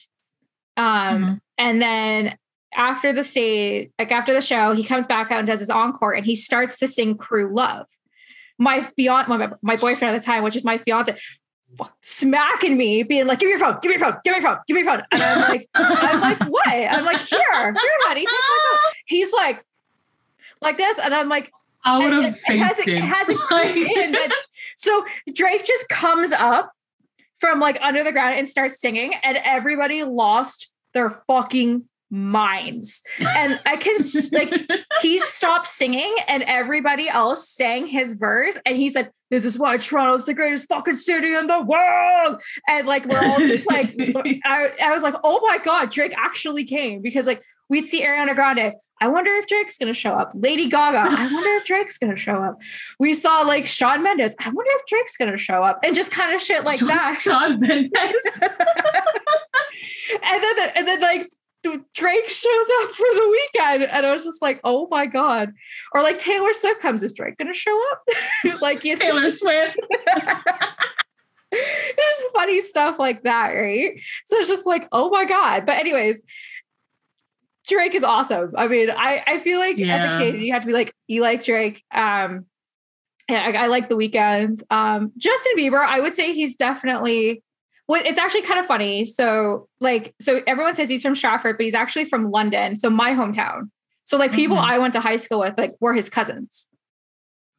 [0.76, 0.84] Um
[1.22, 1.40] Mhm.
[1.58, 2.36] and then
[2.74, 6.12] after the stage, like after the show, he comes back out and does his encore
[6.12, 7.86] and he starts to sing Crew Love.
[8.58, 11.16] My fiance, my, my boyfriend at the time, which is my fiance,
[12.00, 14.50] smacking me, being like, give me your phone, give me your phone, give me your
[14.50, 15.02] phone, give me your phone.
[15.12, 16.68] And I'm like, I'm like, what?
[16.68, 18.26] I'm like, here, here, honey.
[19.06, 19.64] He's like,
[20.60, 20.98] like, this.
[20.98, 21.52] And I'm like,
[21.84, 22.94] I would have it, it hasn't, fainted.
[22.94, 23.40] it hasn't
[23.96, 24.32] in that-
[24.76, 26.72] so Drake just comes up,
[27.38, 33.02] from like under the ground and starts singing, and everybody lost their fucking minds.
[33.20, 33.96] And I can
[34.32, 34.52] like
[35.02, 39.76] he stopped singing and everybody else sang his verse and he said, This is why
[39.76, 42.40] Toronto's the greatest fucking city in the world.
[42.68, 43.90] And like we're all just like
[44.44, 48.34] I, I was like, oh my god, Drake actually came because like we'd see Ariana
[48.34, 48.74] Grande.
[48.98, 50.32] I wonder if Drake's gonna show up.
[50.34, 50.98] Lady Gaga.
[50.98, 52.58] I wonder if Drake's gonna show up.
[52.98, 54.34] We saw like Shawn Mendes.
[54.38, 57.18] I wonder if Drake's gonna show up, and just kind of shit like that.
[57.20, 58.42] Shawn Mendes.
[58.42, 61.28] and then and then like
[61.94, 63.88] Drake shows up for the Weeknd.
[63.90, 65.52] And I was just like, oh my God.
[65.92, 68.02] Or like Taylor Swift comes, is Drake gonna show up?
[68.60, 69.78] like he's Taylor Swift.
[71.52, 74.00] it's funny stuff like that, right?
[74.26, 75.66] So it's just like, oh my God.
[75.66, 76.20] But anyways,
[77.68, 78.52] Drake is awesome.
[78.56, 79.96] I mean, I, I feel like yeah.
[79.96, 81.82] as a kid, you have to be like, you like Drake.
[81.92, 82.46] Um,
[83.28, 84.62] yeah, I, I like the Weeknd.
[84.70, 87.42] Um, Justin Bieber, I would say he's definitely
[87.88, 89.04] well, it's actually kind of funny.
[89.04, 93.12] So, like, so everyone says he's from Stratford, but he's actually from London, so my
[93.12, 93.70] hometown.
[94.04, 94.70] So, like, people mm-hmm.
[94.70, 96.66] I went to high school with, like, were his cousins,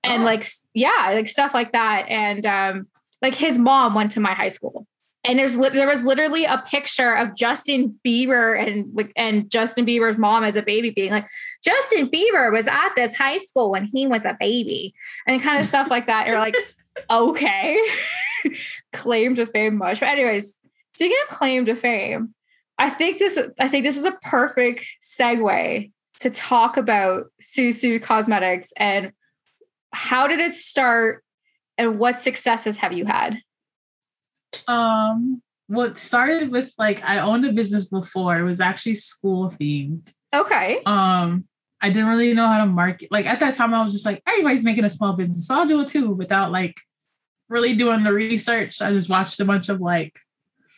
[0.03, 0.25] and oh.
[0.25, 2.07] like, yeah, like stuff like that.
[2.09, 2.87] And um,
[3.21, 4.85] like, his mom went to my high school,
[5.23, 9.85] and there's li- there was literally a picture of Justin Bieber and like and Justin
[9.85, 11.27] Bieber's mom as a baby, being like,
[11.63, 14.93] Justin Bieber was at this high school when he was a baby,
[15.25, 16.27] and kind of stuff like that.
[16.27, 16.55] You're like,
[17.09, 17.79] okay.
[18.93, 19.99] claim to fame much.
[19.99, 20.57] But anyways,
[20.93, 22.33] speaking of claim to fame,
[22.77, 27.99] I think this I think this is a perfect segue to talk about Sul Sul
[27.99, 29.11] Cosmetics and
[29.91, 31.23] how did it start
[31.77, 33.41] and what successes have you had?
[34.67, 38.37] Um what started with like I owned a business before.
[38.37, 40.13] It was actually school themed.
[40.33, 40.81] Okay.
[40.85, 41.47] Um
[41.81, 43.11] I didn't really know how to market.
[43.11, 45.67] Like at that time, I was just like, everybody's making a small business, so I'll
[45.67, 46.75] do it too, without like
[47.49, 48.81] really doing the research.
[48.81, 50.19] I just watched a bunch of like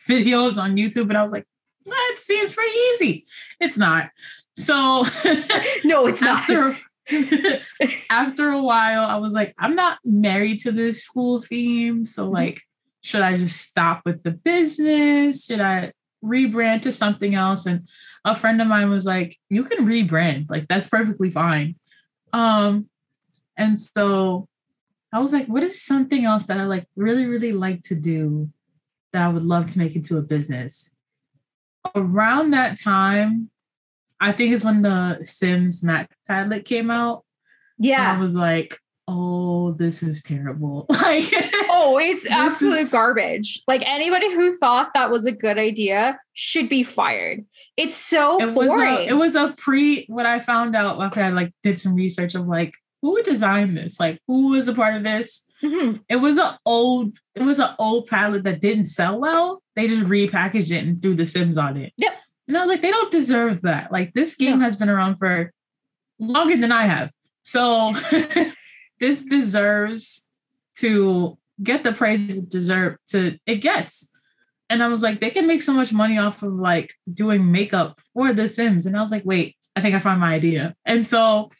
[0.08, 1.46] videos on YouTube and I was like,
[1.86, 3.26] that seems pretty easy.
[3.60, 4.10] It's not.
[4.56, 5.04] So
[5.84, 6.76] no, it's after,
[7.10, 7.60] not.
[8.10, 12.04] after a while, I was like, I'm not married to this school theme.
[12.04, 12.34] So mm-hmm.
[12.34, 12.60] like,
[13.02, 15.46] should I just stop with the business?
[15.46, 15.92] Should I
[16.22, 17.66] rebrand to something else?
[17.66, 17.88] And
[18.24, 20.50] a friend of mine was like, you can rebrand.
[20.50, 21.76] Like that's perfectly fine.
[22.32, 22.88] Um,
[23.56, 24.48] and so
[25.12, 28.48] I was like, what is something else that I like really, really like to do
[29.12, 30.94] that I would love to make into a business?
[31.94, 33.50] Around that time,
[34.20, 37.24] I think it's when the Sims Mac palette came out.
[37.78, 38.12] Yeah.
[38.12, 40.86] I was like, oh, this is terrible.
[41.00, 41.24] Like,
[41.70, 42.88] oh, it's absolute is...
[42.90, 43.62] garbage.
[43.66, 47.44] Like anybody who thought that was a good idea should be fired.
[47.76, 48.68] It's so it boring.
[48.68, 51.94] Was a, it was a pre what I found out after I like did some
[51.94, 53.98] research of like who designed this?
[53.98, 55.46] Like, who was a part of this?
[55.62, 55.98] Mm-hmm.
[56.08, 59.62] It was an old, it was an old palette that didn't sell well.
[59.76, 61.92] They just repackaged it and threw The Sims on it.
[61.96, 62.12] Yep.
[62.48, 63.92] And I was like, they don't deserve that.
[63.92, 64.64] Like, this game no.
[64.64, 65.52] has been around for
[66.18, 67.10] longer than I have.
[67.42, 67.94] So
[69.00, 70.28] this deserves
[70.76, 74.10] to get the praise it deserves to it gets.
[74.68, 78.00] And I was like, they can make so much money off of like doing makeup
[78.14, 78.86] for The Sims.
[78.86, 80.74] And I was like, wait, I think I found my idea.
[80.84, 81.50] And so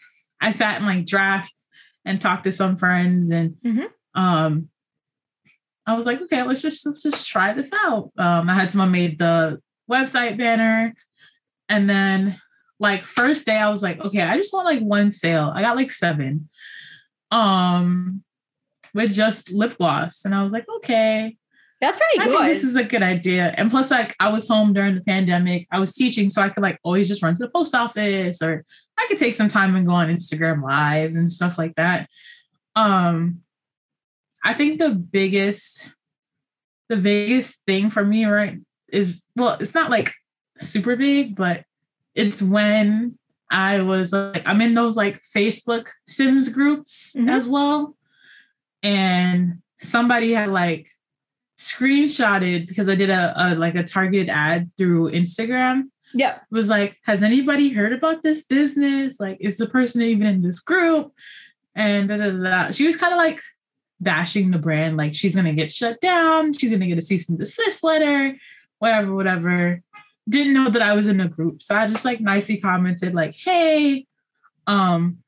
[0.41, 1.53] I sat and like draft
[2.05, 4.21] and talked to some friends and mm-hmm.
[4.21, 4.69] um
[5.87, 8.13] I was like, okay, let's just let's just try this out.
[8.17, 9.61] Um, I had someone made the
[9.91, 10.95] website banner,
[11.69, 12.37] and then
[12.79, 15.51] like first day, I was like, okay, I just want like one sale.
[15.53, 16.49] I got like seven,
[17.33, 18.23] um,
[18.95, 21.37] with just lip gloss, and I was like, okay,
[21.81, 22.47] that's pretty I good.
[22.47, 23.53] this is a good idea.
[23.57, 26.63] And plus, like I was home during the pandemic, I was teaching, so I could
[26.63, 28.65] like always just run to the post office, or
[29.01, 32.09] I could take some time and go on Instagram Live and stuff like that.
[32.77, 33.41] Um,
[34.45, 35.95] I think the biggest,
[36.89, 38.59] the biggest thing for me, right,
[38.93, 40.13] is well, it's not like
[40.59, 41.65] super big, but
[42.15, 43.19] it's when
[43.51, 47.29] I was like, I'm in those like Facebook Sims groups mm-hmm.
[47.29, 47.97] as well.
[48.83, 50.89] And somebody had like
[51.59, 55.91] screenshotted because I did a, a like a targeted ad through Instagram.
[56.15, 56.39] Yeah.
[56.51, 59.21] Was like, has anybody heard about this business?
[59.21, 61.13] Like, is the person even in this group?
[61.75, 63.41] And da, da, da, she was kind of like
[64.01, 67.39] bashing the brand, like she's gonna get shut down, she's gonna get a cease and
[67.39, 68.37] desist letter,
[68.79, 69.83] whatever, whatever.
[70.29, 71.63] Didn't know that I was in the group.
[71.63, 74.07] So I just like nicely commented, like, hey,
[74.67, 75.19] um,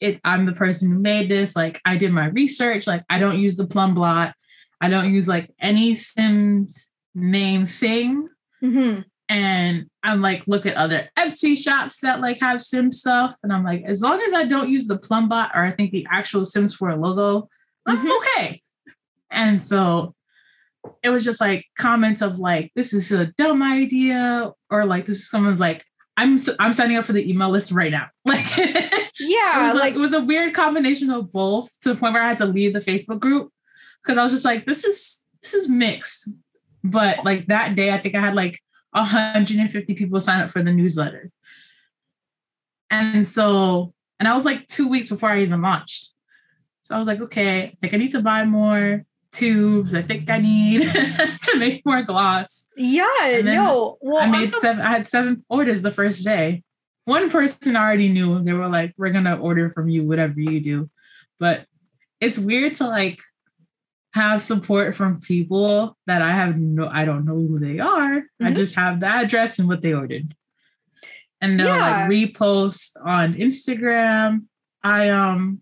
[0.00, 1.54] it I'm the person who made this.
[1.54, 4.32] Like I did my research, like I don't use the plumb bob.
[4.80, 8.28] I don't use like any Sims name thing.
[8.62, 9.02] Mm-hmm.
[9.32, 13.34] And I'm like, look at other Etsy shops that like have Sim stuff.
[13.42, 15.90] And I'm like, as long as I don't use the plumb bob or I think
[15.90, 17.48] the actual Sims 4 logo,
[17.86, 18.10] I'm mm-hmm.
[18.42, 18.60] okay.
[19.30, 20.14] And so
[21.02, 25.20] it was just like comments of like, this is a dumb idea, or like this
[25.20, 25.82] is someone's like,
[26.18, 28.08] I'm I'm signing up for the email list right now.
[28.26, 28.44] Like
[29.18, 32.12] yeah, it was like, like it was a weird combination of both to the point
[32.12, 33.50] where I had to leave the Facebook group
[34.02, 36.28] because I was just like, this is this is mixed.
[36.84, 38.58] But like that day, I think I had like
[38.92, 41.30] 150 people sign up for the newsletter.
[42.90, 46.12] And so, and I was like two weeks before I even launched.
[46.82, 49.94] So I was like, okay, I think I need to buy more tubes.
[49.94, 50.82] I think I need
[51.42, 52.68] to make more gloss.
[52.76, 53.96] yeah, no.
[54.00, 56.62] Well, I made so- seven, I had seven orders the first day.
[57.04, 58.42] One person already knew.
[58.44, 60.90] They were like, we're gonna order from you, whatever you do.
[61.40, 61.66] But
[62.20, 63.20] it's weird to like
[64.14, 68.22] have support from people that I have no I don't know who they are.
[68.40, 68.56] I Mhm.
[68.56, 70.34] just have the address and what they ordered.
[71.40, 72.06] And they'll Yeah.
[72.08, 74.46] like repost on Instagram.
[74.82, 75.60] I um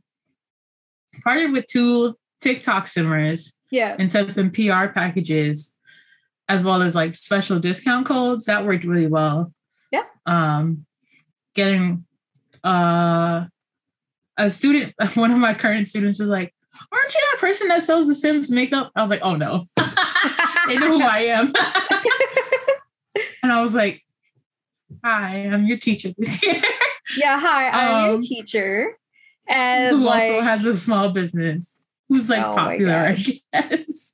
[1.22, 3.94] partnered with two TikTok simmers yeah.
[3.98, 5.76] and sent them PR packages
[6.48, 8.46] as well as like special discount codes.
[8.46, 9.52] That worked really well.
[9.92, 10.04] Yeah.
[10.26, 10.86] Um
[11.54, 12.04] getting
[12.64, 13.46] uh
[14.36, 16.52] a student, one of my current students was like,
[16.92, 18.90] Aren't you that person that sells the Sims makeup?
[18.96, 19.64] I was like, oh no.
[20.68, 21.52] they know who I am.
[23.42, 24.02] and I was like,
[25.04, 26.60] Hi, I'm your teacher this year.
[27.16, 28.98] Yeah, hi, I'm your Um, teacher.
[29.48, 31.84] And who like also has a small business.
[32.08, 34.12] Who's like Oh popular, I guess.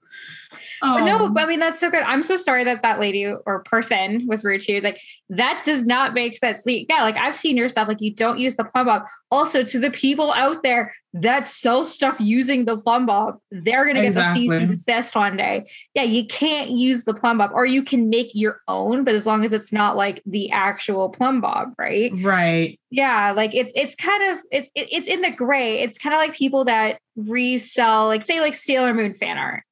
[0.81, 1.29] But no, oh.
[1.29, 2.03] but I mean that's so good.
[2.03, 4.81] I'm so sorry that that lady or person was rude to you.
[4.81, 5.01] Like
[5.31, 6.65] that does not make sense.
[6.67, 7.89] Like, Yeah, like I've seen your stuff.
[7.89, 9.05] Like you don't use the plumb bob.
[9.31, 14.03] Also, to the people out there that sell stuff using the plumb bob, they're gonna
[14.03, 15.69] get the cease and desist one day.
[15.95, 19.27] Yeah, you can't use the plumb bob, or you can make your own, but as
[19.27, 22.13] long as it's not like the actual plumb bob, right?
[22.23, 22.79] right.
[22.91, 25.81] Yeah, like it's it's kind of it's it's in the gray.
[25.81, 29.63] It's kind of like people that resell, like say like Sailor Moon fan art.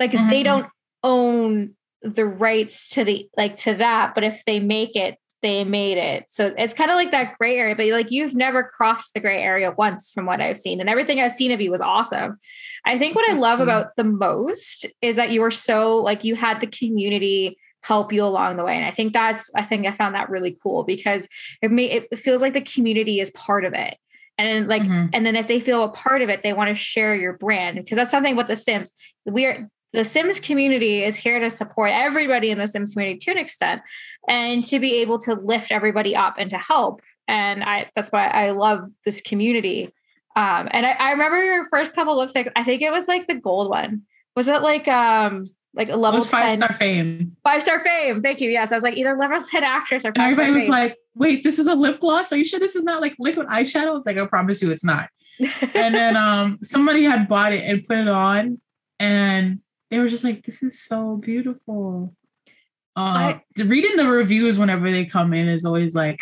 [0.00, 0.44] Like they Mhm.
[0.44, 0.66] don't
[1.02, 5.98] own the rights to the like to that, but if they make it, they made
[5.98, 6.24] it.
[6.28, 7.74] So it's kind of like that gray area.
[7.76, 11.20] But like you've never crossed the gray area once, from what I've seen, and everything
[11.20, 12.38] I've seen of you was awesome.
[12.86, 16.34] I think what I love about the most is that you were so like you
[16.34, 19.92] had the community help you along the way and i think that's i think i
[19.92, 21.28] found that really cool because
[21.60, 23.98] it may it feels like the community is part of it
[24.38, 25.10] and then like Mhm.
[25.12, 27.76] and then if they feel a part of it they want to share your brand
[27.76, 28.90] because that's something with the sims
[29.26, 33.30] we are the sims community is here to support everybody in the sims community to
[33.30, 33.80] an extent
[34.28, 38.26] and to be able to lift everybody up and to help and i that's why
[38.26, 39.86] i love this community
[40.36, 43.36] um and i, I remember your first couple lipsticks i think it was like the
[43.36, 44.02] gold one
[44.36, 47.32] was it like um like a It level was five 10 star fame.
[47.42, 50.16] five star fame thank you yes i was like either level 10 actress or And
[50.16, 50.70] five everybody was fame.
[50.70, 52.32] like, wait, this is a lip gloss?
[52.32, 53.86] Are you sure this is not like liquid eyeshadow?
[53.86, 55.08] I was like, I promise you it's not.
[55.74, 58.60] And then um somebody had bought it and put it on
[59.00, 59.60] and
[59.94, 62.12] they were just like, this is so beautiful.
[62.96, 66.20] Uh, I- reading the reviews whenever they come in is always like,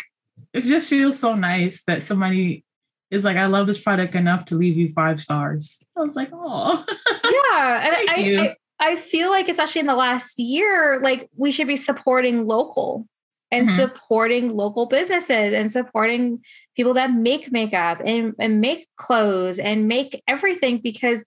[0.53, 2.63] it just feels so nice that somebody
[3.09, 5.79] is like, I love this product enough to leave you five stars.
[5.97, 8.15] I was like, oh, yeah and I.
[8.39, 13.07] I i feel like especially in the last year like we should be supporting local
[13.51, 13.75] and Mhm.
[13.75, 16.43] supporting local businesses and supporting
[16.75, 21.23] people that make makeup and, and make clothes and make everything because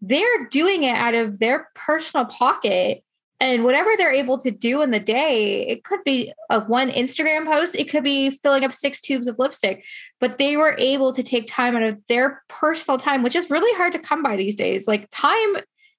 [0.00, 3.02] they're doing it out of their personal pocket.
[3.38, 7.44] And whatever they're able to do in the day it could be a one instagram
[7.44, 9.84] post it could be filling up six tubes of lipstick
[10.20, 13.76] but they were able to take time out of their personal time which is really
[13.76, 14.88] hard to come by these days.
[14.88, 15.56] Like time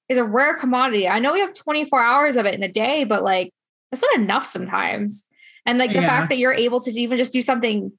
[0.10, 1.08] is a rare commodity.
[1.08, 3.54] I know we have 24 hours of it in a day but like
[3.92, 5.24] it's not enough sometimes.
[5.68, 6.08] And like the Yeah.
[6.08, 7.92] fact that you're able to even just do something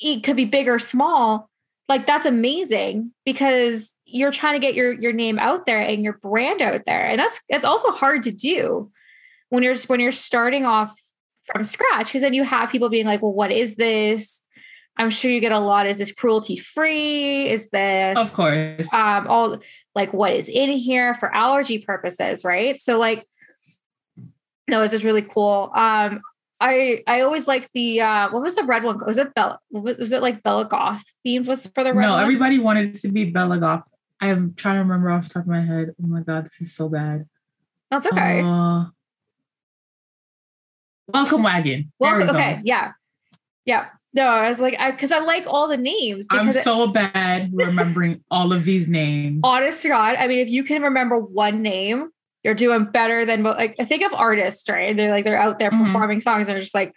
[0.00, 1.50] it could be big or small
[1.86, 6.14] like that's amazing because you're trying to get your your name out there and your
[6.14, 7.06] brand out there.
[7.06, 8.90] And that's it's also hard to do
[9.50, 10.98] when you're when you're starting off
[11.44, 14.42] from scratch because then you have people being like well what is this?
[14.96, 15.86] I'm sure you get a lot.
[15.86, 18.92] Is this cruelty free is this of course.
[18.94, 19.58] um all
[19.94, 22.80] like what is in here for allergy purposes right?
[22.80, 23.26] So like
[24.66, 25.70] no this is really cool.
[25.74, 26.20] Um
[26.60, 28.98] i i always like the uh what was the red one?
[29.04, 32.22] Was it bella was it like bella goth themed was for the red no, one?
[32.22, 33.82] everybody wanted it to be Bella Goth.
[34.20, 35.90] I am trying to remember off the top of my head.
[36.02, 37.26] Oh my god, this is so bad.
[37.90, 38.86] that's okay Uh,
[41.12, 41.90] Welcome Wagon.
[41.98, 42.30] Well we go.
[42.32, 42.92] okay yeah
[43.64, 46.62] yeah no i was like i because i like all the names I'm because it-
[46.62, 49.40] so bad remembering all of these names.
[49.44, 52.08] honest to god i mean if you can remember one name
[52.44, 55.70] you're doing better than like I think of artists right they're like they're out there
[55.70, 55.84] Mhm.
[55.86, 56.92] performing songs and they're just like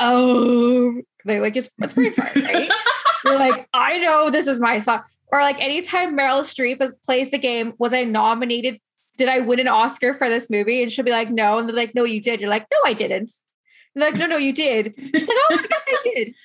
[0.00, 0.94] oh
[1.24, 2.70] they like it's it's pretty fun right
[3.24, 5.02] You're like, I know this is my song.
[5.32, 8.78] Or like anytime Meryl Streep is, plays the game, was I nominated
[9.18, 10.82] did I win an Oscar for this movie?
[10.82, 11.58] And she'll be like, no.
[11.58, 12.40] And they're like, no, you did.
[12.40, 13.30] You're like, no, I didn't.
[13.94, 14.94] And they're like, no, no, you did.
[14.98, 16.34] She's like, oh, I guess I did.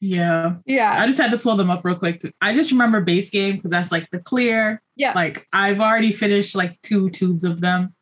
[0.00, 0.56] Yeah.
[0.66, 1.00] yeah.
[1.02, 2.20] I just had to pull them up real quick.
[2.42, 4.82] I just remember base game because that's like the clear.
[4.96, 5.14] Yeah.
[5.14, 7.94] Like I've already finished like two tubes of them.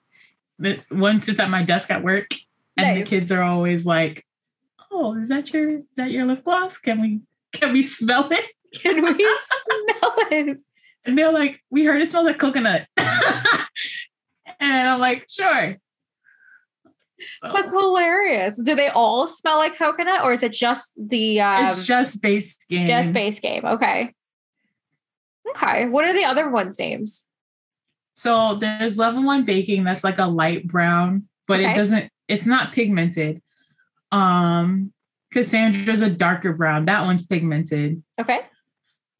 [0.88, 2.26] One sits at my desk at work,
[2.76, 2.98] and Nice.
[2.98, 4.24] the kids are always like,
[4.90, 6.76] "Oh, is that your is that your lip gloss?
[6.78, 7.20] Can we
[7.52, 10.58] can we smell it?" Can we smell it?
[11.04, 15.76] And they're like, "We heard it smells like coconut," and I'm like, "Sure."
[17.42, 18.60] So, That's hilarious.
[18.60, 22.56] Do they all smell like coconut or is it just the um, it's just base
[22.68, 22.86] game.
[22.86, 23.64] just base game?
[23.64, 24.12] Okay.
[25.50, 25.86] Okay.
[25.88, 27.26] What are the other ones' names?
[28.14, 31.72] So there's level one baking that's like a light brown, but Okay.
[31.72, 33.40] it doesn't, it's not pigmented.
[34.10, 34.92] Um
[35.32, 36.86] Cassandra's a darker brown.
[36.86, 38.02] That one's pigmented.
[38.20, 38.40] Okay.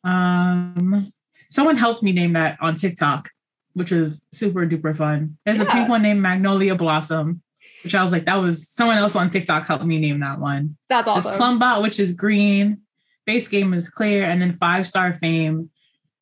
[0.04, 3.28] Um someone helped me name that on TikTok,
[3.74, 5.36] which was super duper fun.
[5.44, 7.42] There's a pink one named Magnolia Blossom,
[7.84, 10.76] which I was like, that was someone else on TikTok helped me name that one.
[10.88, 11.36] That's There's awesome.
[11.36, 12.82] Plumbob, which is green.
[13.26, 15.70] Base game is clear, and then five star fame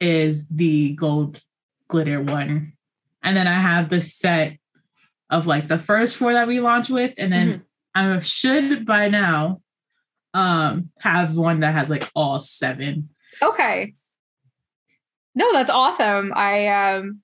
[0.01, 1.41] is the gold
[1.89, 2.72] glitter one.
[3.22, 4.59] And then I have the set
[5.31, 8.16] of like the first four that we launched with, and then Mm-hmm.
[8.16, 9.62] I should by now
[10.33, 13.09] um have one that has like all seven.
[13.43, 13.95] Okay.
[15.34, 16.32] No, that's awesome.
[16.34, 17.20] I um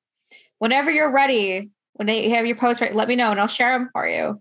[0.59, 3.79] whenever you're ready, when they have your post ready, let me know and I'll share
[3.79, 4.41] them for you.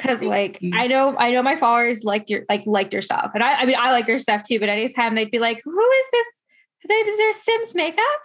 [0.00, 0.72] Cause like you.
[0.74, 3.30] I know I know my followers like your like liked your stuff.
[3.34, 5.90] And I I mean I like your stuff too, but anytime they'd be like, who
[5.90, 6.26] is this?
[6.88, 8.20] They their Sims makeup?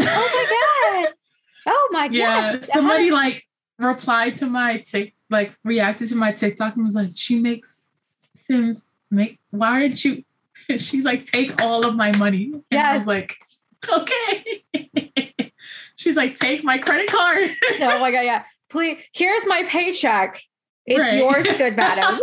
[0.00, 1.14] Oh my god.
[1.64, 2.12] Oh my god.
[2.12, 3.44] Yeah, somebody like
[3.78, 7.84] replied to my tick, like reacted to my TikTok and was like, "She makes
[8.34, 9.38] Sims make.
[9.50, 10.24] Why aren't you?"
[10.78, 13.36] She's like, "Take all of my money." And I was like,
[13.88, 14.64] "Okay."
[15.96, 17.50] She's like, "Take my credit card."
[17.80, 18.44] oh my god, yeah.
[18.68, 20.40] Please, here's my paycheck.
[20.86, 21.18] It's Right.
[21.18, 22.18] yours, good madam.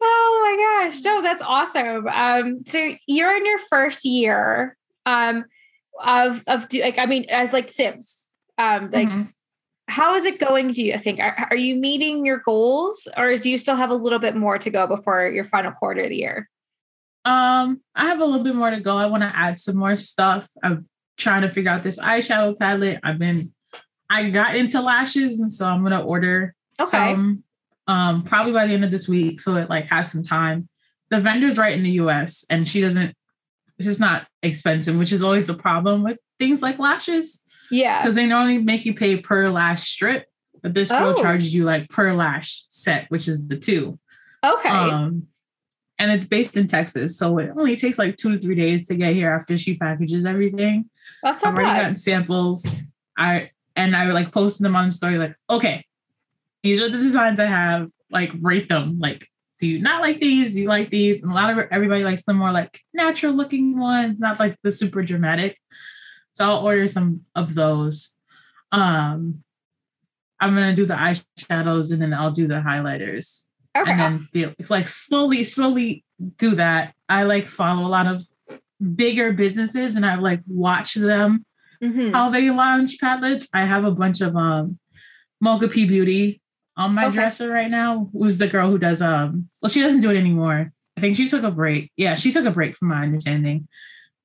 [0.00, 1.00] Oh my gosh.
[1.02, 2.08] No, that's awesome.
[2.08, 5.44] Um, so you're in your first year um
[6.04, 8.26] of of do like I mean as like Sims.
[8.58, 9.28] Um like Mhm.
[9.88, 11.20] How is it going do you think?
[11.20, 14.58] Are, are you meeting your goals or do you still have a little bit more
[14.58, 16.48] to go before your final quarter of the year?
[17.24, 18.96] Um, I have a little bit more to go.
[18.96, 20.48] I want to add some more stuff.
[20.62, 23.00] I'm trying to figure out this eyeshadow palette.
[23.02, 23.52] I've been,
[24.10, 26.88] I got into lashes, and so I'm gonna order Okay.
[26.88, 27.44] some,
[27.86, 30.68] um, probably by the end of this week, so it like has some time.
[31.10, 32.44] The vendor's right in the U.S.
[32.50, 33.14] and she doesn't.
[33.78, 37.42] It's just not expensive, which is always a problem with things like lashes
[37.72, 38.00] Yeah.
[38.00, 40.26] because they normally make you pay per lash strip,
[40.62, 41.22] but this girl Oh.
[41.22, 43.98] charges you like per lash set, which is the two.
[44.44, 44.68] Okay.
[44.68, 45.26] Um,
[45.98, 48.94] and it's based in Texas, so it only takes like two to three days to
[48.94, 50.88] get here after she packages everything.
[51.22, 51.80] that's I've already bad.
[51.82, 52.92] gotten samples.
[53.16, 55.84] I and I like posted them on the story, like, okay,
[56.62, 57.88] these are the designs I have.
[58.10, 58.98] Like, rate them.
[58.98, 59.26] Like,
[59.58, 60.54] do you not like these?
[60.54, 61.22] Do you like these?
[61.22, 64.72] And a lot of everybody likes the more like natural looking ones, not like the
[64.72, 65.56] super dramatic.
[66.32, 68.14] So I'll order some of those.
[68.70, 69.42] Um,
[70.40, 73.90] I'm gonna do the eyeshadows and then I'll do the highlighters Okay.
[73.90, 76.04] and then be like slowly, slowly
[76.38, 76.94] do that.
[77.08, 78.24] I like follow a lot of
[78.96, 81.44] bigger businesses and I like watch them
[81.82, 82.12] Mhm.
[82.12, 83.48] how they launch palettes.
[83.54, 84.78] I have a bunch of um
[85.40, 86.40] Mocha P Beauty
[86.76, 87.14] on my Okay.
[87.14, 88.08] dresser right now.
[88.12, 90.72] Who's the girl who does um well she doesn't do it anymore.
[90.96, 91.90] I think she took a break.
[91.96, 93.68] Yeah, she took a break from my understanding.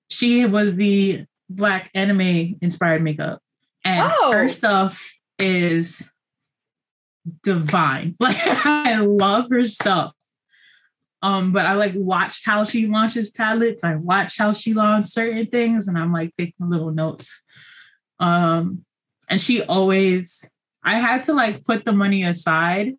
[0.09, 3.39] She was the black anime inspired makeup.
[3.85, 4.31] And Oh.
[4.33, 6.11] her stuff is
[7.43, 8.15] divine.
[8.19, 10.13] Like I love her stuff.
[11.23, 13.83] Um, but I like watched how she launches palettes.
[13.83, 17.43] I watch how she launched certain things, and I'm like taking little notes.
[18.19, 18.85] Um,
[19.29, 22.93] and she always, I had to like put the money aside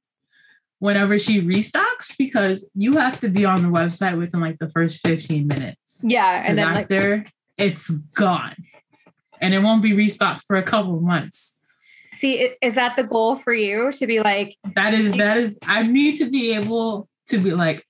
[0.81, 5.05] whenever she restocks because you have to be on the website within like the first
[5.07, 6.03] 15 minutes.
[6.05, 6.43] yeah.
[6.47, 7.25] And then like after
[7.59, 8.55] it's gone.
[9.41, 11.61] And it won't be restocked for a couple of months.
[12.15, 15.83] see is that the goal for you to be like That is that is I
[15.85, 17.85] need to be able to be like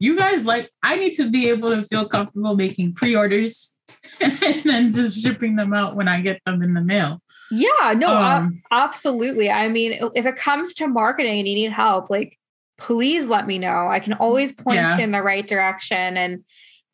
[0.00, 3.76] you guys like I need to be able to feel comfortable making pre-orders
[4.20, 7.22] and then just shipping them out when I get them in the mail.
[7.52, 9.48] yeah, no, Um, absolutely.
[9.50, 12.36] I mean, if it comes to marketing and you need help, like
[12.78, 13.86] please let me know.
[13.86, 14.96] I can always point Yeah.
[14.96, 16.16] you in the right direction.
[16.16, 16.42] And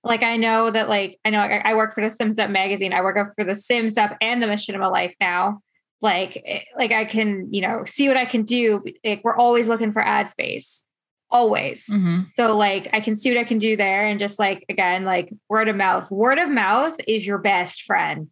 [0.05, 2.93] like I know that like I know I, I work for the Sims Up magazine.
[2.93, 5.61] I work for the Sims Up and the Machinima Life now.
[6.01, 8.85] Like eh, like I can, you know, see what I can do.
[9.05, 10.85] Like, we're always looking for ad space.
[11.31, 11.87] always.
[11.89, 12.27] Mhm.
[12.35, 15.31] So like I can see what I can do there and just like again like
[15.51, 16.11] word of mouth.
[16.11, 18.29] Word of mouth is your best friend.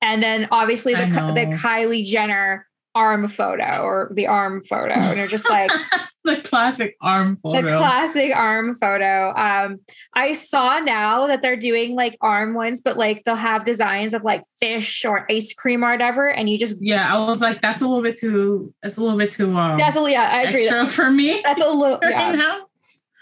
[0.00, 1.56] And then obviously the the.
[1.60, 5.70] Kylie Jenner arm photo or the arm photo and you're just like
[6.36, 7.62] the classic arm photo.
[7.62, 9.32] the classic arm photo.
[9.36, 9.80] Um
[10.14, 14.24] I saw now that they're doing like arm ones but like they'll have designs of
[14.24, 17.80] like fish or ice cream or whatever and you just yeah, I was like, that's
[17.80, 18.72] a little bit too.
[18.82, 20.64] That's a little bit too um definitely yeah, I agree.
[20.64, 22.60] extra for me That's a little yeah.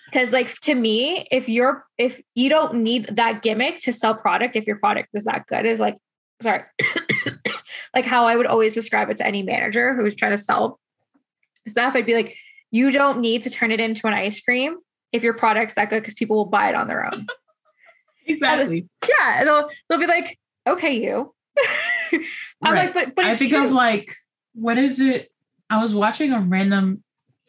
[0.06, 4.56] because like to me if you're if you don't need that gimmick to sell product
[4.56, 5.96] if your product is that good is like
[6.42, 6.62] sorry
[7.94, 10.80] like how i would always describe it to any manager who's trying to sell
[11.66, 12.36] stuff i'd be like
[12.74, 14.76] you don't need to turn it into an ice cream
[15.12, 17.26] if your product's that good because people will buy it on their own
[18.26, 18.88] Exactly.
[19.08, 21.32] yeah and they'll, they'll be like okay you
[22.12, 22.20] i'm
[22.74, 22.86] Right.
[22.86, 23.66] like but but I think true.
[23.66, 24.08] of like,
[24.54, 25.30] what is it?
[25.70, 27.02] I was watching a random.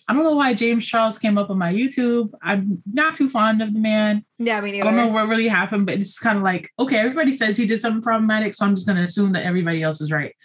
[0.08, 2.30] I don't know why James Charles came up on my YouTube.
[2.44, 4.24] I'm not too fond of the man.
[4.38, 4.88] yeah me neither.
[4.88, 7.66] I don't know what really happened, but it's kind of like, okay, everybody says he
[7.66, 10.36] did something problematic, so I'm just gonna assume that everybody else is right.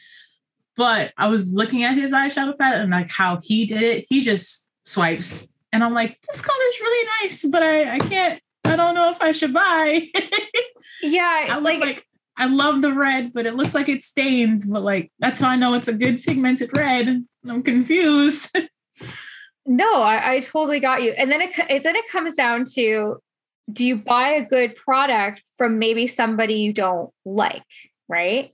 [0.76, 4.22] But I was looking at his eyeshadow palette and like how he did it, he
[4.22, 5.48] just swipes.
[5.72, 9.10] And I'm like, this color is really nice, but I, I can't, I don't know
[9.10, 10.08] if I should buy.
[11.02, 12.06] yeah I was like, like,
[12.36, 14.66] I love the red, but it looks like it stains.
[14.66, 17.24] But like, that's how I know it's a good pigmented red.
[17.48, 18.56] I'm confused.
[19.66, 21.12] No, I, I totally got you.
[21.12, 23.18] And then it, it then it comes down to
[23.72, 27.62] do you buy a good product from maybe somebody you don't like,
[28.08, 28.52] right?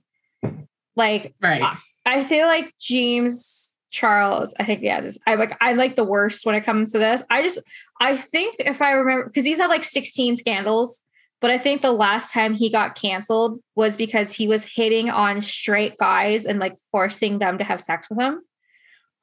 [0.95, 1.75] Like right.
[2.05, 6.45] I feel like James Charles, I think yeah, this I like I'm like the worst
[6.45, 7.23] when it comes to this.
[7.29, 7.59] I just
[8.01, 11.01] I think if I remember because he's had like 16 scandals,
[11.39, 15.41] but I think the last time he got canceled was because he was hitting on
[15.41, 18.41] straight guys and like forcing them to have sex with him.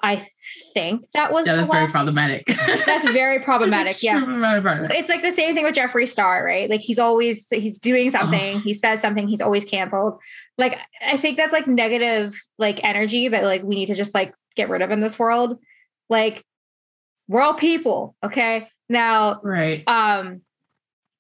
[0.05, 0.29] I
[0.75, 2.45] think that was Yeah, that's very problematic.
[2.87, 4.03] that's very problematic.
[4.03, 4.23] Yeah.
[4.23, 4.91] problematic.
[4.99, 6.69] It's like the same thing with Jeffree Star, right?
[6.69, 10.19] Like he's always he's doing something, he says something, he's always canceled.
[10.59, 14.35] Like I think that's like negative like energy that like we need to just like
[14.57, 15.59] get rid of in this world.
[16.11, 16.45] Like
[17.27, 18.69] we're all people, okay?
[18.91, 19.89] Now, Right.
[19.89, 20.43] um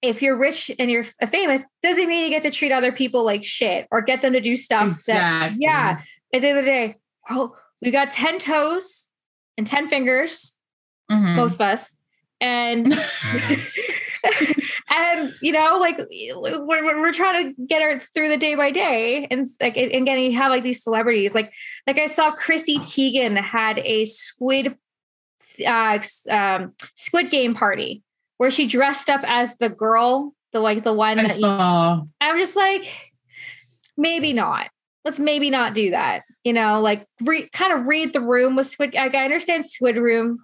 [0.02, 3.42] if you're rich and you're famous, doesn't mean you get to treat other people like
[3.42, 6.02] shit or get them to do stuff that yeah.
[6.34, 6.96] At the end of the day,
[7.30, 9.10] well, we got 10 toes
[9.56, 10.56] and 10 fingers
[11.10, 11.36] Mhm.
[11.36, 11.94] most of us
[12.40, 12.94] and
[14.90, 19.26] and you know like we're, we're trying to get her through the day by day
[19.30, 21.52] and like and again you have like these celebrities like
[21.86, 24.76] like i saw chrissy teigen had a squid
[25.66, 25.98] uh
[26.30, 28.02] um squid game party
[28.38, 32.02] where she dressed up as the girl the like the one I that you, saw.
[32.20, 33.12] i'm just like
[33.96, 34.68] maybe not
[35.04, 38.66] let's maybe not do that you know like re- kind of read the room with
[38.66, 40.38] squid like, i understand squid room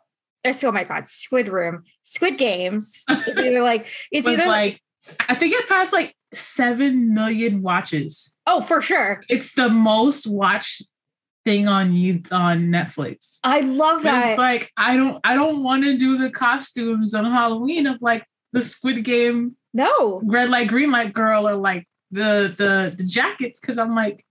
[0.44, 4.80] there's oh my god squid room squid games it's either like it's either like,
[5.28, 8.36] I think it passed like seven million watches.
[8.46, 10.82] oh for sure It's the most watched
[11.44, 13.38] thing on you on Netflix.
[13.44, 17.14] i love But that it's like I don't I don't want to do the costumes
[17.14, 21.86] on Halloween of like the Squid Game no red light green light girl or like
[22.10, 24.24] the the the jackets because I'm like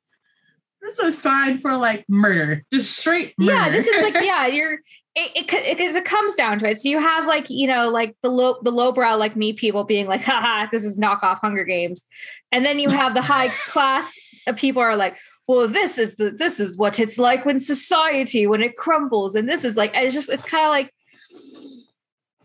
[0.81, 3.51] this is a sign for like murder, just straight murder.
[3.51, 4.79] yeah this is like yeah you're
[5.15, 8.15] it, it, it, it, comes down to it so you have like you know like
[8.21, 12.05] the low the lowbrow like me people being like haha this is knockoff hunger games
[12.51, 14.13] and then you have the high class
[14.47, 15.17] uh, people are like
[15.47, 19.49] well this is the this is what it's like when society when it crumbles and
[19.49, 20.93] this is like it's just it's kind of like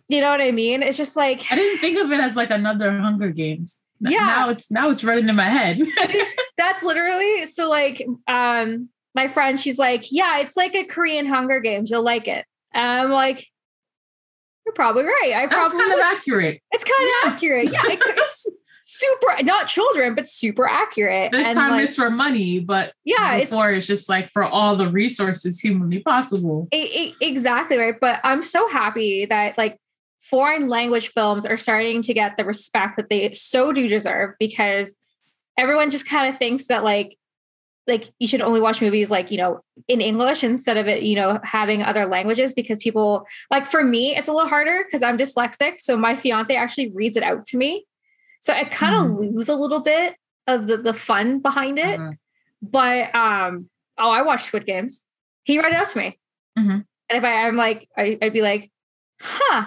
[0.08, 2.50] you know what i mean it's just like I didn't think of it as like
[2.50, 3.80] another Hunger Games.
[4.00, 4.18] Yeah.
[4.18, 5.80] Now it's now it's running in my head.
[6.56, 11.60] that's literally so like um my friend she's like yeah it's like a korean hunger
[11.60, 12.44] games you'll like it.
[12.72, 13.46] And i'm like
[14.66, 16.62] you're probably right i That's probably kind of accurate.
[16.72, 17.72] it's kind of accurate.
[17.72, 18.46] Yeah it- it's
[18.86, 21.32] super not children but super accurate.
[21.32, 24.44] This and time like, it's for money, but yeah it's before it's just like for
[24.44, 26.68] all the resources humanly possible.
[26.72, 29.78] E- e- exactly right but i'm so happy that like
[30.30, 34.94] foreign language films are starting to get the respect that they so do deserve because
[35.56, 37.16] everyone just kind of thinks that like
[37.86, 41.14] like you should only watch movies like you know in english instead of it you
[41.14, 45.18] know having other languages because people like for me it's a little harder because i'm
[45.18, 47.84] dyslexic so my fiance actually reads it out to me.
[48.40, 49.34] So i kind of Mhm.
[49.34, 51.98] lose a little bit of the the fun behind it.
[52.00, 52.12] Uh,
[52.62, 55.04] but um oh i watch squid games.
[55.44, 56.18] He read it out to me.
[56.58, 56.84] Mhm.
[57.10, 58.70] and if I, i'm like I, i'd be like
[59.20, 59.66] huh.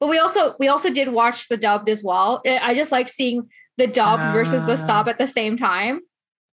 [0.00, 2.42] But we also we also did watch the dubbed as well.
[2.46, 3.48] I just like seeing
[3.78, 4.86] the dub versus the Ah.
[4.86, 6.00] sub at the same time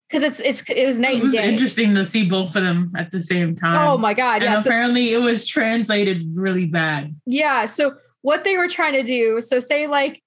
[0.09, 3.11] because it's it's it was night it was interesting to see both of them at
[3.11, 3.75] the same time.
[3.77, 7.15] oh my god and yeah so, apparently it was translated really bad.
[7.25, 9.41] yeah so what they were trying to do.
[9.41, 10.21] So say like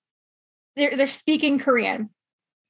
[0.76, 2.10] they're they're speaking Korean.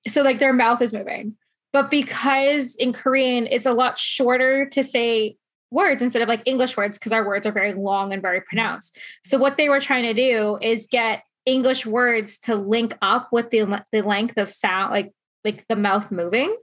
[0.06, 1.36] So like their mouth is moving.
[1.72, 5.36] But because in Korean it's a lot shorter to say
[5.70, 8.96] words instead of like English words because our words are very long and very pronounced.
[9.24, 13.50] So what they were trying to do is get English words to link up with
[13.50, 15.12] the the length of sound like
[15.44, 16.56] like the mouth moving.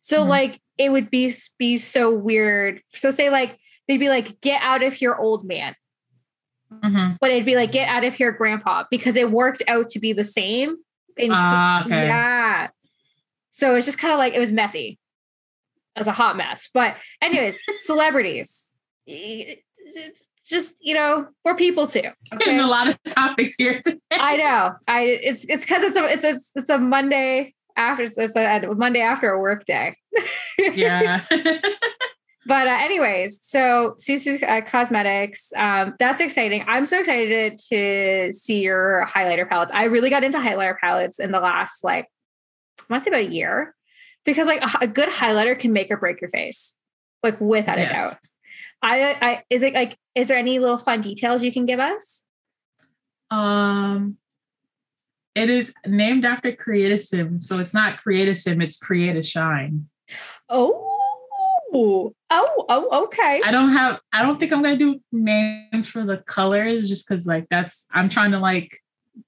[0.00, 0.30] So mm-hmm.
[0.30, 2.82] like it would be be so weird.
[2.94, 5.74] So say like they'd be like get out of here old man.
[6.72, 7.14] Mm-hmm.
[7.20, 10.12] But it'd be like get out of here grandpa because it worked out to be
[10.12, 10.76] the same.
[11.16, 12.06] In, uh, okay.
[12.06, 12.68] Yeah.
[13.50, 14.98] So it's just kind of like it was messy
[15.96, 16.68] as a hot mess.
[16.72, 18.72] But anyways, celebrities.
[19.06, 22.10] It's just you know we're people too.
[22.32, 22.50] Okay?
[22.50, 23.80] And a lot of topics here.
[23.84, 23.98] Today.
[24.12, 24.72] I know.
[24.86, 29.00] I it's it's because it's a it's a it's a Monday after it's a Monday
[29.00, 29.96] after a work day.
[30.58, 31.24] yeah.
[32.46, 36.64] but uh, anyways, so Sul Sul uh, Cosmetics, um, that's exciting.
[36.66, 39.72] I'm so excited to see your highlighter palettes.
[39.72, 42.06] I really got into highlighter palettes in the last like
[42.80, 43.74] I want to say about a year
[44.24, 46.76] because like a, a, good highlighter can make or break your face,
[47.22, 47.90] like without yes.
[47.90, 48.16] a doubt.
[48.82, 52.24] I, I is it like is there any little fun details you can give us?
[53.30, 54.16] Um,
[55.34, 59.88] it is named after Create-A-Sim, so it's not Create-A-Sim, it's Create-A-Shine.
[60.48, 60.88] Oh,
[61.72, 63.40] oh, oh, okay.
[63.44, 64.00] I don't have.
[64.12, 67.86] I don't think I'm gonna do names for the colors, just because like that's.
[67.92, 68.76] I'm trying to like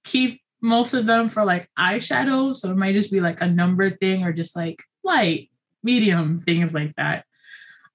[0.05, 3.91] keep most of them for like eyeshadow, so it might just be like a number
[3.91, 5.51] thing or just like light,
[5.83, 7.25] medium, things like that.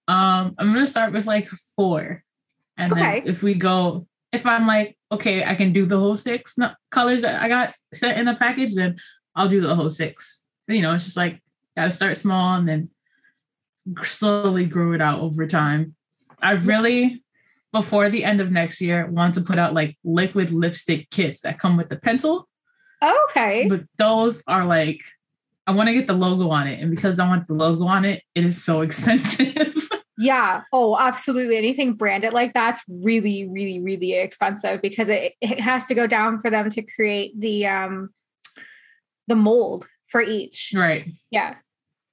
[0.08, 2.24] Um, I'm gonna start with like four.
[2.78, 3.22] And okay.
[3.22, 6.58] then if we go, if I'm like, okay, I can do the whole six
[6.92, 8.98] colors that I got set in the package, then
[9.36, 10.44] I'll do the whole six.
[10.68, 11.42] You know, it's just like
[11.76, 12.90] gotta start small and then
[14.04, 15.96] slowly grow it out over time.
[16.42, 17.24] I really,
[17.72, 21.60] before the end of next year, want to put out like liquid lipstick kits that
[21.60, 22.48] come with the pencil.
[23.02, 23.68] Okay.
[23.70, 25.02] But those are like
[25.68, 26.80] I want to get the logo on it.
[26.80, 29.90] And because I want the logo on it, it is so expensive.
[30.18, 30.64] Yeah.
[30.72, 31.58] Oh, absolutely.
[31.58, 36.40] Anything branded like that's really, really, really expensive because it, it has to go down
[36.40, 38.10] for them to create the um
[39.28, 40.72] the mold for each.
[40.76, 41.08] Right.
[41.32, 41.56] Yeah.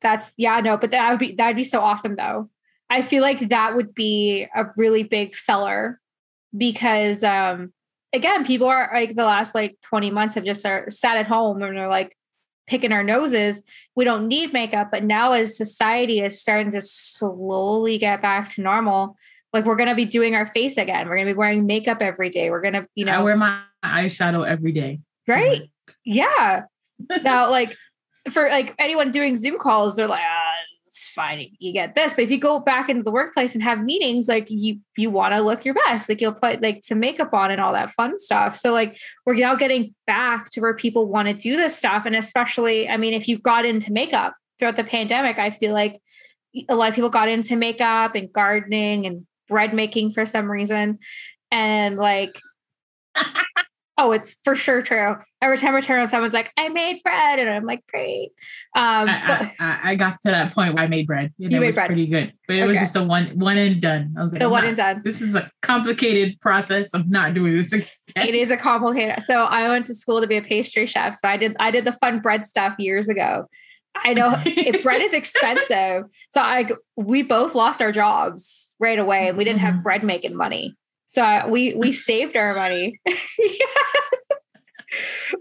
[0.00, 2.50] That's yeah, no, but that would be that'd be so awesome though.
[2.90, 6.00] I feel like that would be a really big seller
[6.56, 7.72] because um
[8.12, 11.62] again, people are like the last like 20 months have just are, sat at home
[11.62, 12.16] and they're like,
[12.72, 13.62] picking our noses.
[13.94, 14.88] We don't need makeup.
[14.90, 19.14] But now, as society is starting to slowly get back to normal,
[19.52, 21.06] like we're going to be doing our face again.
[21.06, 22.50] We're going to be wearing makeup every day.
[22.50, 25.00] We're going to, you know, I wear my eyeshadow every day.
[25.28, 25.70] Right.
[26.06, 26.62] Yeah.
[27.22, 27.76] now, like
[28.30, 30.41] for like anyone doing Zoom calls, they're like, ah,
[30.92, 31.48] it's fine.
[31.58, 32.12] You get this.
[32.12, 35.32] But if you go back into the workplace and have meetings, like you you want
[35.32, 36.06] to look your best.
[36.06, 38.58] Like you'll put like some makeup on and all that fun stuff.
[38.58, 42.02] So like we're now getting back to where people want to do this stuff.
[42.04, 45.98] And especially, I mean, if you got into makeup throughout the pandemic, I feel like
[46.68, 50.98] a lot of people got into makeup and gardening and bread making for some reason.
[51.50, 52.38] And like
[53.98, 55.16] Oh, it's for sure true.
[55.42, 57.38] Every time I turn on someone's like, I made bread.
[57.38, 58.30] And I'm like, great.
[58.74, 61.32] Um, I, I, I, got to that point where I made bread.
[61.38, 61.88] And you it made was bread.
[61.88, 62.32] pretty good.
[62.48, 62.68] But it okay.
[62.68, 64.14] was just a one one and done.
[64.16, 65.02] I was like, the one not, and done.
[65.04, 66.94] This is a complicated process.
[66.94, 67.88] I'm not doing this again.
[68.16, 69.22] It is a complicated.
[69.24, 71.16] So I went to school to be a pastry chef.
[71.16, 73.46] So I did I did the fun bread stuff years ago.
[73.94, 76.04] I know if bread is expensive.
[76.30, 76.66] So I
[76.96, 79.82] we both lost our jobs right away and we didn't have mm-hmm.
[79.82, 80.76] bread making money.
[81.12, 82.98] So we we saved our money.
[83.04, 83.16] but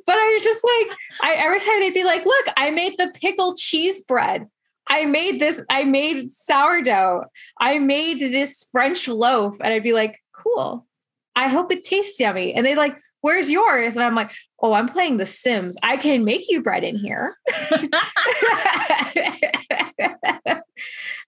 [0.09, 3.57] I was just like, I every time they'd be like, look, I made the pickled
[3.57, 4.47] cheese bread.
[4.87, 7.23] I made this, I made sourdough.
[7.57, 9.55] I made this French loaf.
[9.61, 10.85] And I'd be like, cool.
[11.33, 12.53] I hope it tastes yummy.
[12.53, 13.95] And they'd like, where's yours?
[13.95, 15.77] And I'm like, oh, I'm playing The Sims.
[15.81, 17.37] I can make you bread in here.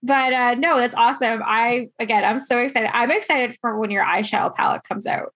[0.04, 1.42] but uh, no, that's awesome.
[1.44, 2.90] I again, I'm so excited.
[2.94, 5.34] I'm excited for when your eyeshadow palette comes out.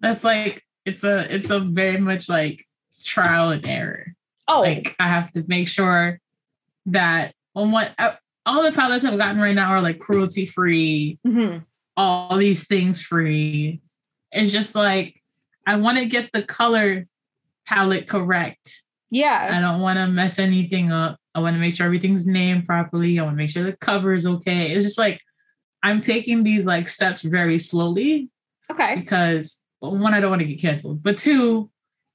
[0.00, 2.62] That's like it's a it's a very much like
[3.02, 4.14] trial and error.
[4.46, 6.20] Oh, like I have to make sure
[6.86, 8.12] that on what uh,
[8.44, 11.58] all the palettes I've gotten right now are like cruelty free, mm-hmm.
[11.96, 13.80] all these things free.
[14.32, 15.18] It's just like
[15.66, 17.06] I want to get the color
[17.66, 18.82] palette correct.
[19.10, 19.50] Yeah.
[19.52, 21.19] I don't want to mess anything up.
[21.34, 23.18] I want to make sure everything's named properly.
[23.18, 24.72] I want to make sure the cover is okay.
[24.72, 25.20] It's just like
[25.82, 28.30] I'm taking these like steps very slowly.
[28.70, 28.96] Okay.
[28.96, 31.70] Because one, I don't want to get canceled, but two,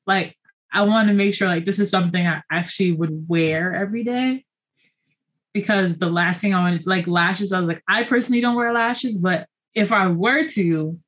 [0.05, 0.37] like
[0.71, 4.43] I want to make sure like this is something I actually would wear every day.
[5.53, 8.73] Because the last thing I wanted, like lashes, I was like, I personally don't wear
[8.73, 10.99] lashes, but if I were to,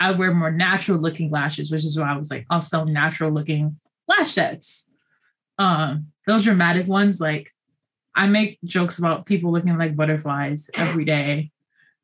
[0.00, 3.30] I wear more natural looking lashes, which is why I was like, I'll sell natural
[3.30, 3.78] looking
[4.08, 4.90] lash sets.
[5.58, 7.50] Um, those dramatic ones, like
[8.14, 11.50] I make jokes about people looking like butterflies every day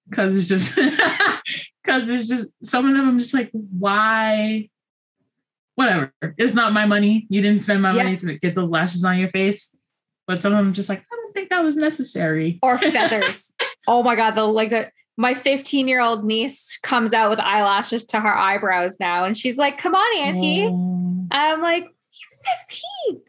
[0.08, 0.74] because it's just
[1.84, 4.68] because it's just some of them I'm just like, why?
[5.76, 6.12] Whatever.
[6.36, 7.26] It's not my money.
[7.30, 8.02] You didn't spend my yeah.
[8.02, 9.76] money to get those lashes on your face.
[10.26, 12.58] But some of them just like, I don't think that was necessary.
[12.62, 13.52] Or feathers.
[13.88, 18.04] oh my god, the like the my 15 year old niece comes out with eyelashes
[18.06, 21.26] to her eyebrows now, and she's like, "Come on, Auntie." Oh.
[21.30, 22.54] I'm like, "You're
[23.12, 23.22] 15."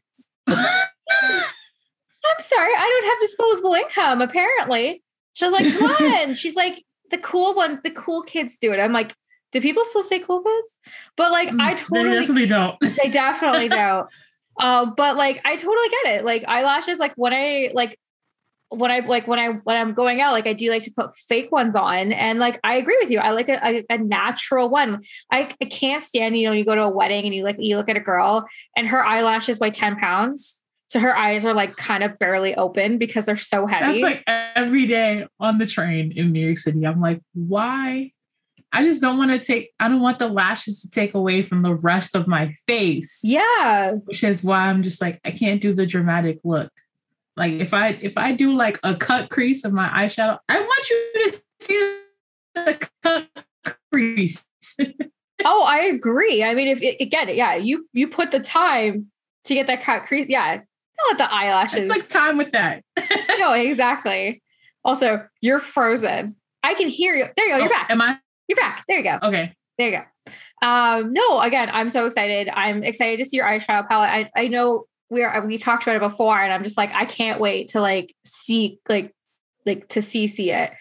[0.51, 4.21] I'm sorry, I don't have disposable income.
[4.21, 8.79] Apparently, she's like, "Come on." she's like, "The cool one, the cool kids do it."
[8.79, 9.13] I'm like,
[9.51, 10.77] "Do people still say cool kids?"
[11.17, 12.79] But like, I totally they definitely don't.
[12.79, 14.09] They definitely don't.
[14.59, 16.25] Uh, but like, I totally get it.
[16.25, 17.97] Like eyelashes, like when I like
[18.71, 21.15] when I like when I when I'm going out, like I do like to put
[21.15, 23.19] fake ones on, and like I agree with you.
[23.19, 25.03] I like a, a, a, natural one.
[25.29, 27.75] I, I can't stand you know you go to a wedding and you like you
[27.75, 31.75] look at a girl and her eyelashes weigh ten pounds, so her eyes are like
[31.75, 34.01] kind of barely open because they're so heavy.
[34.01, 34.23] That's like
[34.55, 36.87] every day on the train in New York City.
[36.87, 38.11] I'm like, why?
[38.71, 39.71] I just don't want to take.
[39.81, 43.19] I don't want the lashes to take away from the rest of my face.
[43.21, 46.71] Yeah, which is why I'm just like I can't do the dramatic look.
[47.37, 50.89] Like if I if I do like a cut crease of my eyeshadow, I want
[50.89, 51.97] you to see
[52.55, 53.29] the cut
[53.91, 54.45] crease.
[55.45, 56.43] oh, I agree.
[56.43, 59.11] I mean, if again, yeah, you you put the time
[59.45, 60.61] to get that cut crease, yeah.
[61.09, 61.89] Not the eyelashes.
[61.89, 62.83] It's like time with that.
[63.39, 64.43] no, exactly.
[64.83, 66.35] Also, you're frozen.
[66.63, 67.25] I can hear you.
[67.35, 67.57] There you go.
[67.57, 67.89] You're oh, back.
[67.89, 68.19] Am I?
[68.47, 68.83] You're back.
[68.87, 69.17] There you go.
[69.23, 69.53] Okay.
[69.77, 70.03] There you go.
[70.61, 72.49] Um, no, again, I'm so excited.
[72.49, 74.09] I'm excited to see your eyeshadow palette.
[74.09, 77.39] I, I know we're we talked about it before and i'm just like i can't
[77.39, 79.13] wait to like see like
[79.65, 80.71] like to see see it.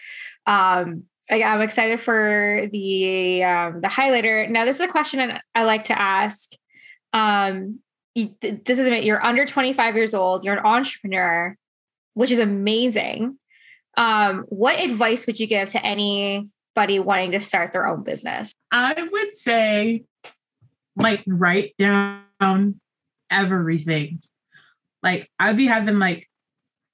[0.47, 4.49] Um I, i'm excited for the um the highlighter.
[4.49, 6.51] Now this is a question i like to ask.
[7.13, 7.79] Um
[8.15, 11.55] this is it you're under 25 years old you're an entrepreneur
[12.13, 13.37] which is amazing.
[13.97, 18.51] Um what advice would you give to anybody wanting to start their own business?
[18.71, 20.05] I would say
[20.95, 22.80] like write down
[23.31, 24.21] everything.
[25.01, 26.27] Like I'd be having like,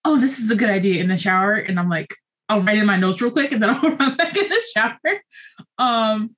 [0.05, 1.55] oh, this is a good idea in the shower.
[1.55, 2.13] And I'm like,
[2.47, 5.21] I'll write in my notes real quick and then I'll run back in the shower.
[5.77, 6.35] Um,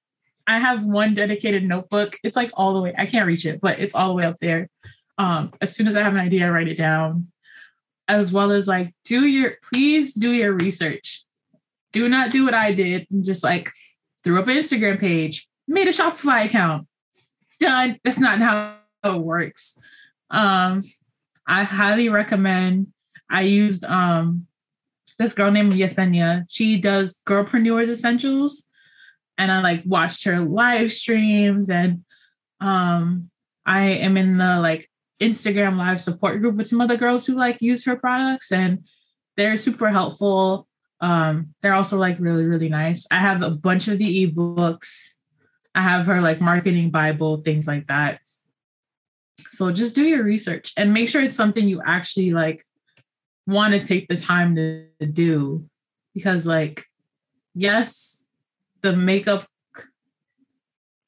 [0.48, 2.16] I have one dedicated notebook.
[2.24, 4.38] It's like all the way, I can't reach it, but it's all the way up
[4.40, 4.68] there.
[5.20, 7.28] Um, as soon as I have an idea, I write it down.
[8.08, 11.26] As well as like do your please do your research.
[11.92, 13.70] Do not do what I did and just like
[14.24, 16.88] threw up an Instagram page, made a Shopify account.
[17.60, 18.00] Done.
[18.04, 19.78] That's not how works.
[20.30, 20.84] Um,
[21.48, 22.88] I highly recommend.
[23.30, 24.48] I used um
[25.18, 26.46] this girl named Yesenia.
[26.50, 28.66] She does Girlpreneurs Essentials,
[29.38, 32.04] and I like watched her live streams, and
[32.62, 33.30] um,
[33.66, 34.90] I am in the like
[35.22, 38.88] Instagram live support group with some other girls who like use her products, and
[39.38, 40.68] they're super helpful.
[41.02, 43.06] Um, they're also like really really nice.
[43.12, 45.16] I have a bunch of the ebooks.
[45.76, 48.22] I have her like marketing bible, things like that.
[49.52, 52.62] So just do your research and make sure it's something you actually like
[53.48, 55.66] want to take the time to, do
[56.14, 56.84] because like
[57.56, 58.26] yes,
[58.82, 59.46] the makeup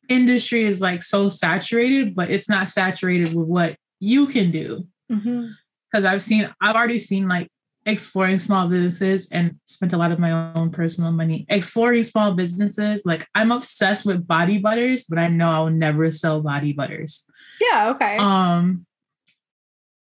[0.09, 4.85] industry is like so saturated, but it's not saturated with what you can do.
[5.07, 6.05] Because mm-hmm.
[6.05, 7.49] I've seen, I've already seen like
[7.85, 13.03] exploring small businesses and spent a lot of my own personal money exploring small businesses.
[13.05, 17.25] Like I'm obsessed with body butters, but I know I'll never sell body butters.
[17.61, 18.17] Yeah, okay.
[18.17, 18.85] Um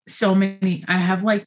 [0.07, 0.85] so many.
[0.89, 1.45] I have like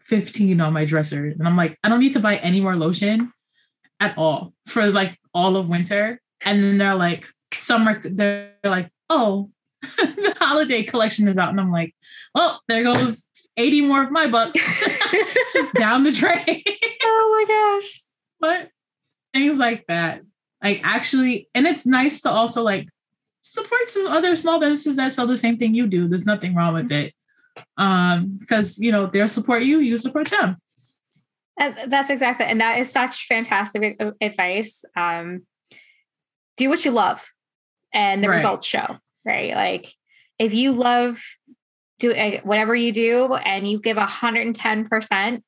[0.00, 1.26] 15 on my dresser.
[1.26, 3.32] And I'm like, I don't need to buy any more lotion
[4.00, 6.20] at all for like all of winter.
[6.44, 9.50] And then they're like, summer, they're like, oh,
[9.82, 11.50] the holiday collection is out.
[11.50, 11.94] And I'm like,
[12.34, 14.58] well, there goes 80 more of my bucks
[15.52, 16.62] just down the drain.
[17.02, 18.02] oh my gosh.
[18.40, 18.70] But
[19.32, 20.22] things like that.
[20.62, 22.88] Like actually, and it's nice to also like
[23.44, 26.08] support some other small businesses that sell the same thing you do.
[26.08, 27.14] There's nothing wrong with it.
[27.76, 30.56] Um, because you know, they'll support you, you support them.
[31.56, 34.84] And that's exactly, and that is such fantastic advice.
[34.96, 35.46] Um,
[36.56, 37.24] do what you love,
[37.92, 38.36] and the right.
[38.36, 38.98] results show.
[39.24, 39.94] Right, like
[40.38, 41.22] if you love
[42.00, 45.42] do eh, whatever you do and you give 110%,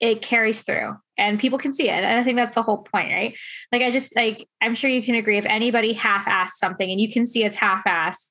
[0.00, 2.04] it carries through and people can see it.
[2.04, 3.36] And I think that's the whole point, right?
[3.72, 7.00] Like, I just like, I'm sure you can agree if anybody half assed something and
[7.00, 8.30] you can see it's half assed,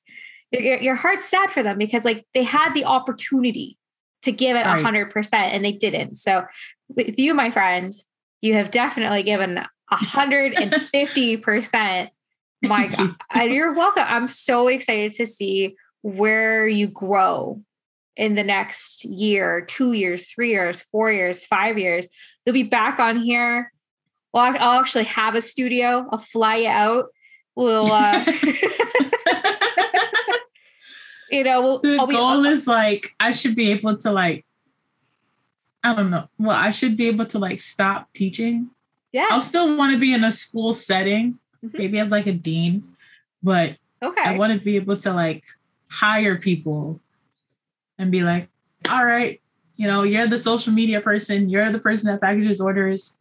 [0.50, 3.78] your, your heart's sad for them because like they had the opportunity
[4.22, 6.16] to give it a hundred percent and they didn't.
[6.16, 6.44] So
[6.88, 7.92] with you, my friend,
[8.40, 12.10] you have definitely given a hundred and fifty percent
[12.62, 14.04] My God, you're welcome.
[14.06, 17.60] I'm so excited to see where you grow
[18.16, 22.06] in the next year, two years, three years, four years, five years.
[22.44, 23.72] They'll be back on here.
[24.32, 26.06] Well, I'll actually have a studio.
[26.10, 27.06] I'll fly you out.
[27.54, 28.24] We'll, uh,
[31.30, 34.44] you know, we'll, the goal is like I should be able to like,
[35.82, 36.28] I don't know.
[36.38, 38.70] Well, I should be able to like stop teaching.
[39.12, 41.78] Yeah, I'll still want to be in a school setting, mm-hmm.
[41.78, 42.82] maybe as like a dean,
[43.42, 45.44] but okay, I want to be able to like
[45.88, 47.00] hire people
[47.98, 48.48] and be like,
[48.90, 49.40] all right,
[49.76, 53.18] you know, you're the social media person, you're the person that packages orders,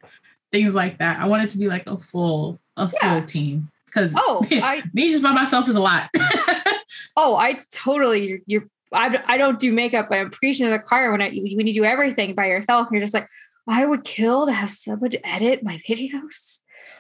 [0.51, 1.19] things like that.
[1.19, 3.19] I want it to be like a full, a yeah.
[3.19, 3.69] full team.
[3.85, 6.09] Because oh, I, me just by myself is a lot.
[7.17, 10.79] oh, I totally you're, you're I, I don't do makeup, but I'm preaching to the
[10.79, 12.87] car when I when you do everything by yourself.
[12.87, 13.27] And you're just like,
[13.67, 16.59] I would kill to have someone to edit my videos.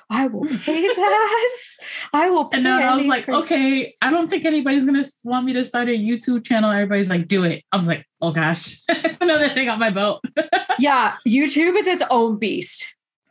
[0.09, 0.55] I will hmm.
[0.57, 1.49] pay that.
[2.13, 2.57] I will pay.
[2.57, 3.43] And then I was like, person.
[3.43, 6.71] okay, I don't think anybody's gonna want me to start a YouTube channel.
[6.71, 7.63] Everybody's like, do it.
[7.71, 10.23] I was like, oh gosh, it's another thing on my belt.
[10.79, 12.85] yeah, YouTube is its own beast.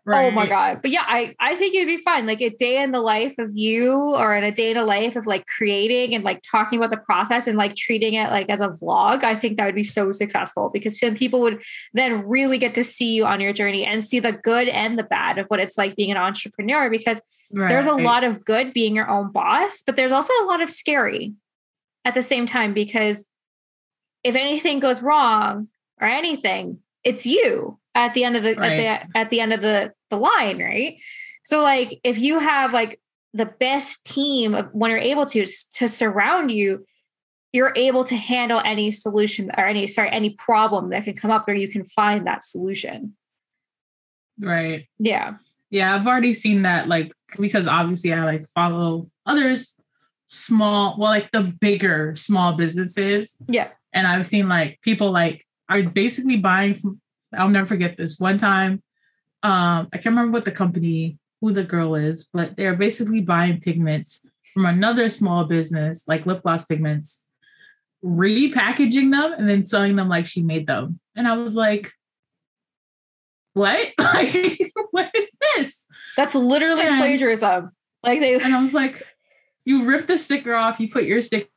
[0.05, 0.27] Right.
[0.27, 0.81] Oh my god.
[0.83, 2.27] But yeah, I I think it'd be fun.
[2.27, 5.15] Like a day in the life of you or in a day in a life
[5.15, 8.61] of like creating and like talking about the process and like treating it like as
[8.61, 9.23] a vlog.
[9.23, 11.63] I think that would be so successful because then people would
[11.95, 15.05] then really get to see you on your journey and see the good and the
[15.05, 17.21] bad of what it's like being an entrepreneur because
[17.53, 17.69] right.
[17.69, 20.69] there's a lot of good being your own boss, but there's also a lot of
[20.69, 21.33] scary
[22.05, 23.25] at the same time because
[24.25, 25.69] if anything goes wrong
[26.01, 28.73] or anything, it's you at the end of the, right.
[28.73, 30.99] at the at the end of the the line, right?
[31.45, 33.01] So like if you have like
[33.35, 36.87] the best team of when you're able to to surround you,
[37.53, 41.47] you're able to handle any solution or any sorry any problem that can come up
[41.47, 43.15] where you can find that solution.
[44.39, 44.89] Right.
[44.99, 45.35] Yeah.
[45.71, 49.77] Yeah, I've already seen that like because obviously I like follow others
[50.27, 53.39] small, well like the bigger small businesses.
[53.49, 53.69] Yeah.
[53.93, 57.01] And I've seen like people like are basically buying from
[57.37, 58.19] I'll never forget this.
[58.19, 58.83] One time,
[59.43, 63.61] um, I can't remember what the company, who the girl is, but they're basically buying
[63.61, 67.25] pigments from another small business, like lip gloss pigments,
[68.05, 71.01] repackaging them and then selling them like she made them.
[71.17, 71.91] And I was like,
[73.55, 73.93] what?
[73.99, 74.59] Like,
[74.91, 75.87] what is this?
[76.17, 77.71] That's literally and, plagiarism.
[78.03, 79.03] Like they and I was like,
[79.65, 81.49] you rip the sticker off, you put your sticker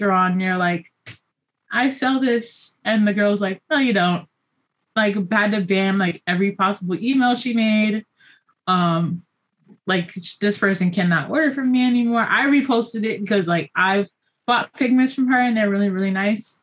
[0.00, 0.88] on, and you're like,
[1.72, 2.78] I sell this.
[2.84, 4.28] And the girl's like, no, you don't
[4.96, 8.04] like had to ban like every possible email she made.
[8.66, 9.22] Um,
[9.86, 12.26] like this person cannot order from me anymore.
[12.28, 14.08] I reposted it because like I've
[14.46, 16.62] bought pigments from her and they're really really nice.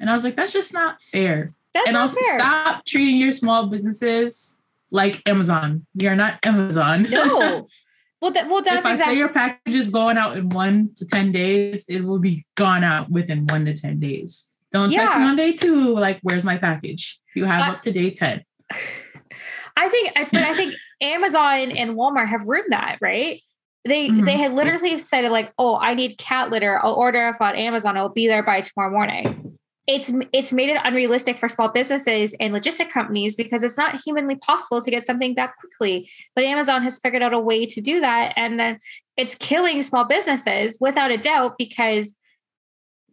[0.00, 1.48] And I was like, that's just not fair.
[1.74, 2.40] That's and not also fair.
[2.40, 4.58] stop treating your small businesses
[4.90, 5.86] like Amazon.
[5.94, 7.06] You're not Amazon.
[7.10, 7.68] No.
[8.22, 10.90] Well, that, well, that's if I exactly- say your package is going out in one
[10.94, 14.48] to ten days, it will be gone out within one to ten days.
[14.72, 15.04] Don't yeah.
[15.04, 17.20] text me on day two, like, where's my package?
[17.34, 18.42] You have uh, up to day 10.
[19.76, 23.40] I think, but I think Amazon and Walmart have ruined that, right?
[23.84, 24.24] They mm-hmm.
[24.24, 26.78] they had literally said like, oh, I need cat litter.
[26.84, 27.96] I'll order it on Amazon.
[27.96, 29.58] It'll be there by tomorrow morning.
[29.88, 34.36] It's it's made it unrealistic for small businesses and logistic companies because it's not humanly
[34.36, 36.08] possible to get something that quickly.
[36.36, 38.78] But Amazon has figured out a way to do that, and then
[39.16, 42.14] it's killing small businesses without a doubt because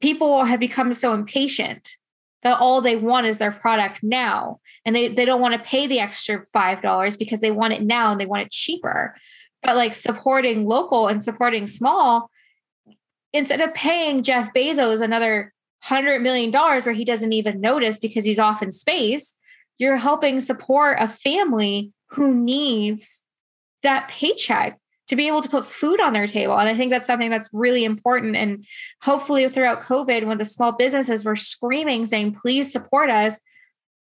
[0.01, 1.95] people have become so impatient
[2.43, 4.59] that all they want is their product now.
[4.85, 7.81] And they, they don't want to pay the extra five dollars because they want it
[7.81, 9.15] now and they want it cheaper.
[9.61, 12.29] But like supporting local and supporting small
[13.33, 18.23] instead of paying jeff bezos another hundred million dollars where he doesn't even notice because
[18.23, 19.35] he's off in space
[19.77, 23.21] you're helping support a family who needs
[23.83, 24.79] that paycheck
[25.09, 26.57] to be able to put food on their table.
[26.57, 28.35] And I think that's something that's really important.
[28.35, 28.63] And
[29.01, 33.39] hopefully, throughout COVID, when the small businesses were screaming, saying, please support us,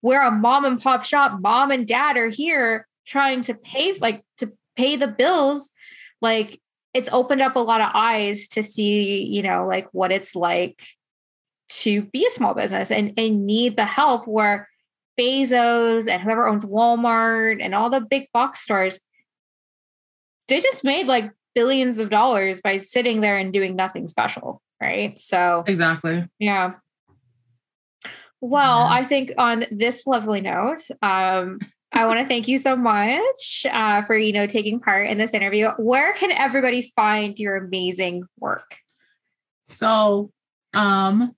[0.02, 4.24] we're a mom and pop shop, mom and dad are here trying to pay, like,
[4.38, 5.70] to pay the bills.
[6.20, 6.60] Like,
[6.94, 10.82] it's opened up a lot of eyes to see, you know, like what it's like
[11.68, 14.68] to be a small business and, and need the help where
[15.18, 19.00] Bezos and whoever owns Walmart and all the big box stores
[20.48, 25.18] they just made like billions of dollars by sitting there and doing nothing special, right?
[25.18, 26.74] So exactly, yeah.
[28.40, 28.92] Well, yeah.
[28.92, 31.60] I think on this lovely note, um,
[31.92, 35.32] I want to thank you so much uh, for you know taking part in this
[35.32, 35.70] interview.
[35.78, 38.76] Where can everybody find your amazing work?
[39.64, 40.30] So,
[40.74, 41.34] um,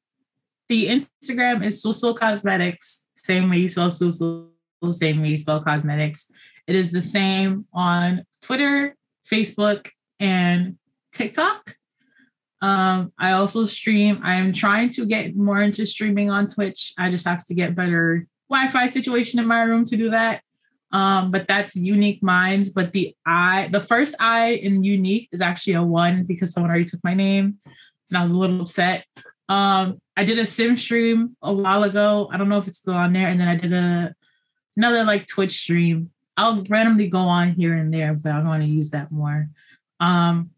[0.68, 3.06] the Instagram is Sul Sul Cosmetics.
[3.16, 4.50] Same way you spell Sul Sul,
[4.90, 6.30] same way you spell cosmetics.
[6.66, 8.96] It is the same on Twitter,
[9.30, 9.88] Facebook,
[10.18, 10.78] and
[11.12, 11.76] TikTok.
[12.62, 14.20] Um, I also stream.
[14.24, 16.94] I am trying to get more into streaming on Twitch.
[16.98, 20.42] I just have to get better Wi-Fi situation in my room to do that.
[20.92, 22.70] Um, but that's unique minds.
[22.70, 26.86] But the I, the first I in unique is actually a one because someone already
[26.86, 27.58] took my name,
[28.08, 29.04] and I was a little upset.
[29.48, 32.28] Um, I did a sim stream a while ago.
[32.32, 33.28] I don't know if it's still on there.
[33.28, 34.14] And then I did a
[34.76, 36.10] another like Twitch stream.
[36.36, 39.48] I'll randomly go on here and there, but I want to use that more.
[40.00, 40.50] Um,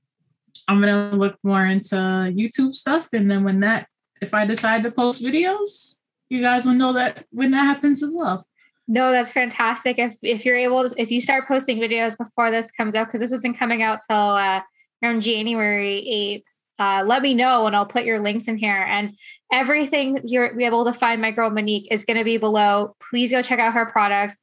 [0.66, 3.88] I'm gonna look more into YouTube stuff, and then when that,
[4.20, 5.98] if I decide to post videos,
[6.28, 8.44] you guys will know that when that happens as well.
[8.86, 9.98] No, that's fantastic.
[9.98, 13.20] If if you're able to, if you start posting videos before this comes out, because
[13.20, 14.60] this isn't coming out till uh,
[15.02, 16.48] around January eighth.
[16.80, 18.86] Uh, let me know and I'll put your links in here.
[18.88, 19.16] And
[19.52, 22.94] everything you're able to find my girl Monique is going to be below.
[23.10, 24.36] Please go check out her products.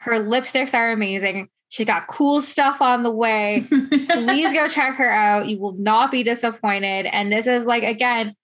[0.00, 1.48] Her lipsticks are amazing.
[1.68, 3.64] She's got cool stuff on the way.
[3.68, 5.46] Please go check her out.
[5.46, 7.06] You will not be disappointed.
[7.06, 8.34] And this is like, again,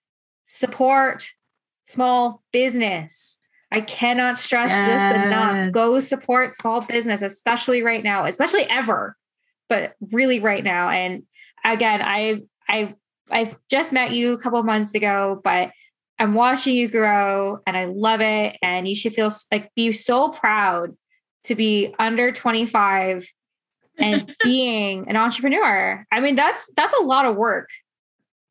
[0.44, 1.28] support
[1.86, 3.38] small business.
[3.72, 4.86] I cannot stress yes.
[4.86, 5.72] this enough.
[5.72, 9.16] Go support small business, especially right now, especially ever,
[9.68, 10.90] but really right now.
[10.90, 11.24] And
[11.64, 12.94] again, I I
[13.30, 15.72] I've just met you a couple months ago, but
[16.18, 18.56] I'm watching you grow and I love it.
[18.62, 20.96] And you should feel like be so proud
[21.46, 23.28] to be under 25
[23.98, 26.04] and being an entrepreneur.
[26.12, 27.68] I mean, that's that's a lot of work.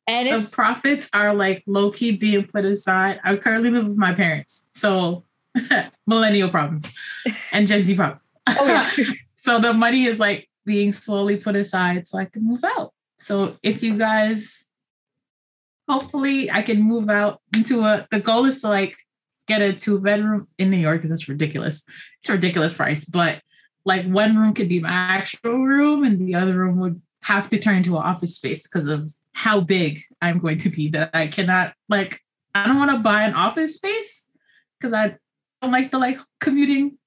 [0.08, 3.20] And the profits are like low key being put aside.
[3.24, 5.24] I currently live with my parents, so
[6.06, 6.94] millennial problems
[7.52, 8.30] and Gen Z problems.
[8.48, 8.90] Oh, yeah.
[9.34, 12.92] so the money is like being slowly put aside so I can move out.
[13.18, 14.68] So if you guys,
[15.88, 18.06] hopefully, I can move out into a.
[18.10, 18.96] The goal is to like
[19.46, 21.84] get a two bedroom in New York because it's ridiculous.
[22.18, 23.40] It's a ridiculous price, but
[23.84, 27.58] like one room could be my actual room and the other room would have to
[27.58, 31.28] turn into an office space because of how big I'm going to be that I
[31.28, 32.20] cannot like
[32.54, 34.28] I don't want to buy an office space
[34.80, 35.16] because I
[35.62, 36.98] don't like the like commuting.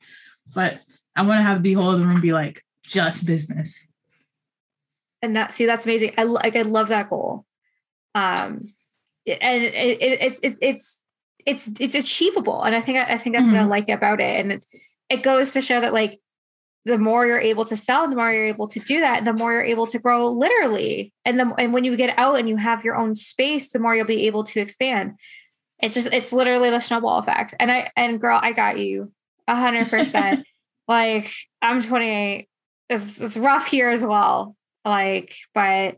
[0.56, 0.80] But
[1.16, 3.88] I want to have the whole room be like just business.
[5.22, 6.14] And that see that's amazing.
[6.18, 7.46] I like I love that goal.
[8.16, 8.62] Um
[9.26, 10.99] and it, it, it's it's it's
[11.46, 13.54] it's it's achievable and i think i think that's mm-hmm.
[13.54, 13.70] what i mm-hmm.
[13.70, 14.66] like about it and it,
[15.10, 16.20] it goes to show that like
[16.86, 19.54] the more you're able to sell the more you're able to do that the more
[19.54, 22.84] you're able to grow literally and the and when you get out and you have
[22.84, 25.14] your own space the more you'll be able to expand
[25.82, 29.12] it's just it's literally the snowball effect and i and girl i got you
[29.48, 30.46] a hundred percent
[30.88, 32.48] like i'm 28
[32.90, 34.56] it's, it's rough here as well
[34.86, 35.98] like but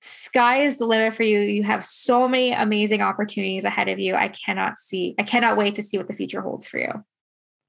[0.00, 1.40] sky is the limit for you.
[1.40, 4.14] You have so many amazing opportunities ahead of you.
[4.14, 6.92] I cannot see, I cannot wait to see what the future holds for you.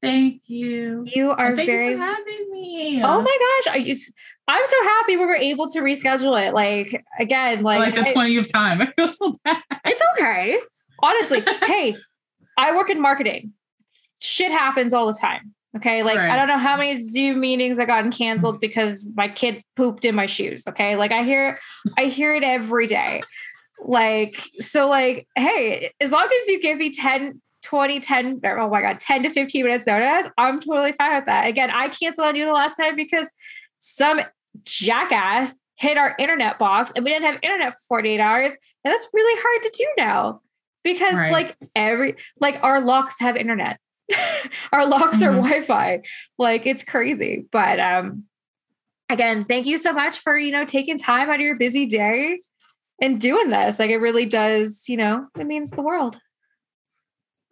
[0.01, 1.03] Thank you.
[1.07, 3.03] You are thank very you having me.
[3.03, 3.75] Oh my gosh.
[3.75, 3.95] Are you
[4.47, 6.53] I'm so happy we were able to reschedule it.
[6.53, 8.81] Like again, like like the 20th time.
[8.87, 9.61] I feel so bad.
[9.85, 10.59] It's okay.
[11.03, 11.97] Honestly, hey,
[12.57, 13.53] I work in marketing.
[14.19, 15.53] Shit happens all the time.
[15.75, 16.01] Okay.
[16.01, 16.31] Like right.
[16.31, 20.15] I don't know how many Zoom meetings I gotten canceled because my kid pooped in
[20.15, 20.63] my shoes.
[20.67, 20.95] Okay.
[20.95, 21.59] Like I hear
[21.97, 23.21] I hear it every day.
[23.79, 28.81] Like, so like, hey, as long as you give me 10, 20, 10, oh my
[28.81, 31.47] God, 10 to 15 minutes notice, I'm totally fine with that.
[31.47, 33.29] Again, I canceled on you the last time because
[33.79, 34.21] some
[34.63, 38.51] jackass hit our internet box and we didn't have internet for 48 hours.
[38.83, 40.41] And that's really hard to do now
[40.83, 41.31] because right.
[41.31, 43.79] like every like our locks have internet
[44.71, 45.23] our locks mm-hmm.
[45.23, 46.01] are Wi-Fi.
[46.37, 47.45] Like it's crazy.
[47.51, 48.23] But um
[49.09, 52.39] again, thank you so much for, you know, taking time out of your busy day
[53.01, 53.79] and doing this.
[53.79, 56.17] Like it really does, you know, it means the world.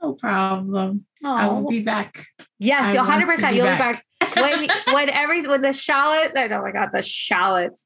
[0.02, 1.06] No problem.
[1.24, 1.38] Aww.
[1.38, 2.26] I will be back.
[2.60, 3.56] Yes, you'll hundred percent.
[3.56, 4.04] You'll be back.
[4.20, 4.36] back.
[4.36, 7.86] when when every when the shallot, oh my god, the shallots.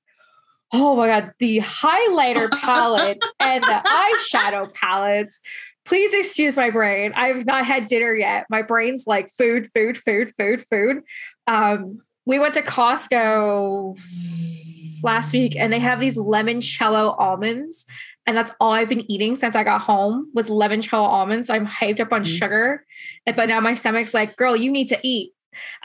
[0.71, 3.67] Oh my god, the highlighter palettes and the
[4.33, 5.39] eyeshadow palettes
[5.89, 7.11] please excuse my brain.
[7.15, 8.45] I've not had dinner yet.
[8.47, 11.01] My brain's like food, food, food, food, food.
[11.47, 13.97] Um, we went to Costco
[15.01, 17.87] last week and they have these limoncello almonds.
[18.27, 21.49] And that's all I've been eating since I got home was limoncello almonds.
[21.49, 22.35] I'm hyped up on mm-hmm.
[22.35, 22.85] sugar.
[23.25, 25.33] But now my stomach's like, girl, you need to eat.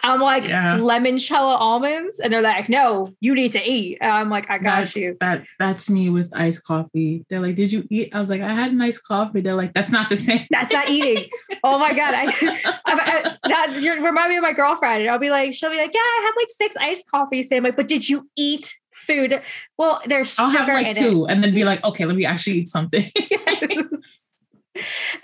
[0.03, 0.79] I'm like yeah.
[0.79, 4.85] limoncello almonds, and they're like, "No, you need to eat." And I'm like, "I got
[4.85, 7.25] that's, you." That that's me with iced coffee.
[7.29, 9.75] They're like, "Did you eat?" I was like, "I had an iced coffee." They're like,
[9.75, 11.27] "That's not the same." That's not eating.
[11.65, 12.25] oh my god, I,
[12.85, 15.03] I, I that's you remind me of my girlfriend.
[15.03, 17.63] And I'll be like, she'll be like, "Yeah, I had like six iced coffees." Same
[17.63, 19.41] like, but did you eat food?
[19.79, 21.33] Well, there's I'll have like two, it.
[21.33, 23.11] and then be like, "Okay, let me actually eat something."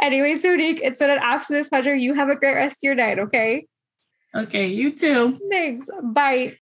[0.01, 1.95] Anyways, Monique, it's been an absolute pleasure.
[1.95, 3.19] You have a great rest of your night.
[3.19, 3.67] Okay.
[4.35, 5.39] Okay, you too.
[5.51, 5.89] Thanks.
[6.03, 6.57] Bye.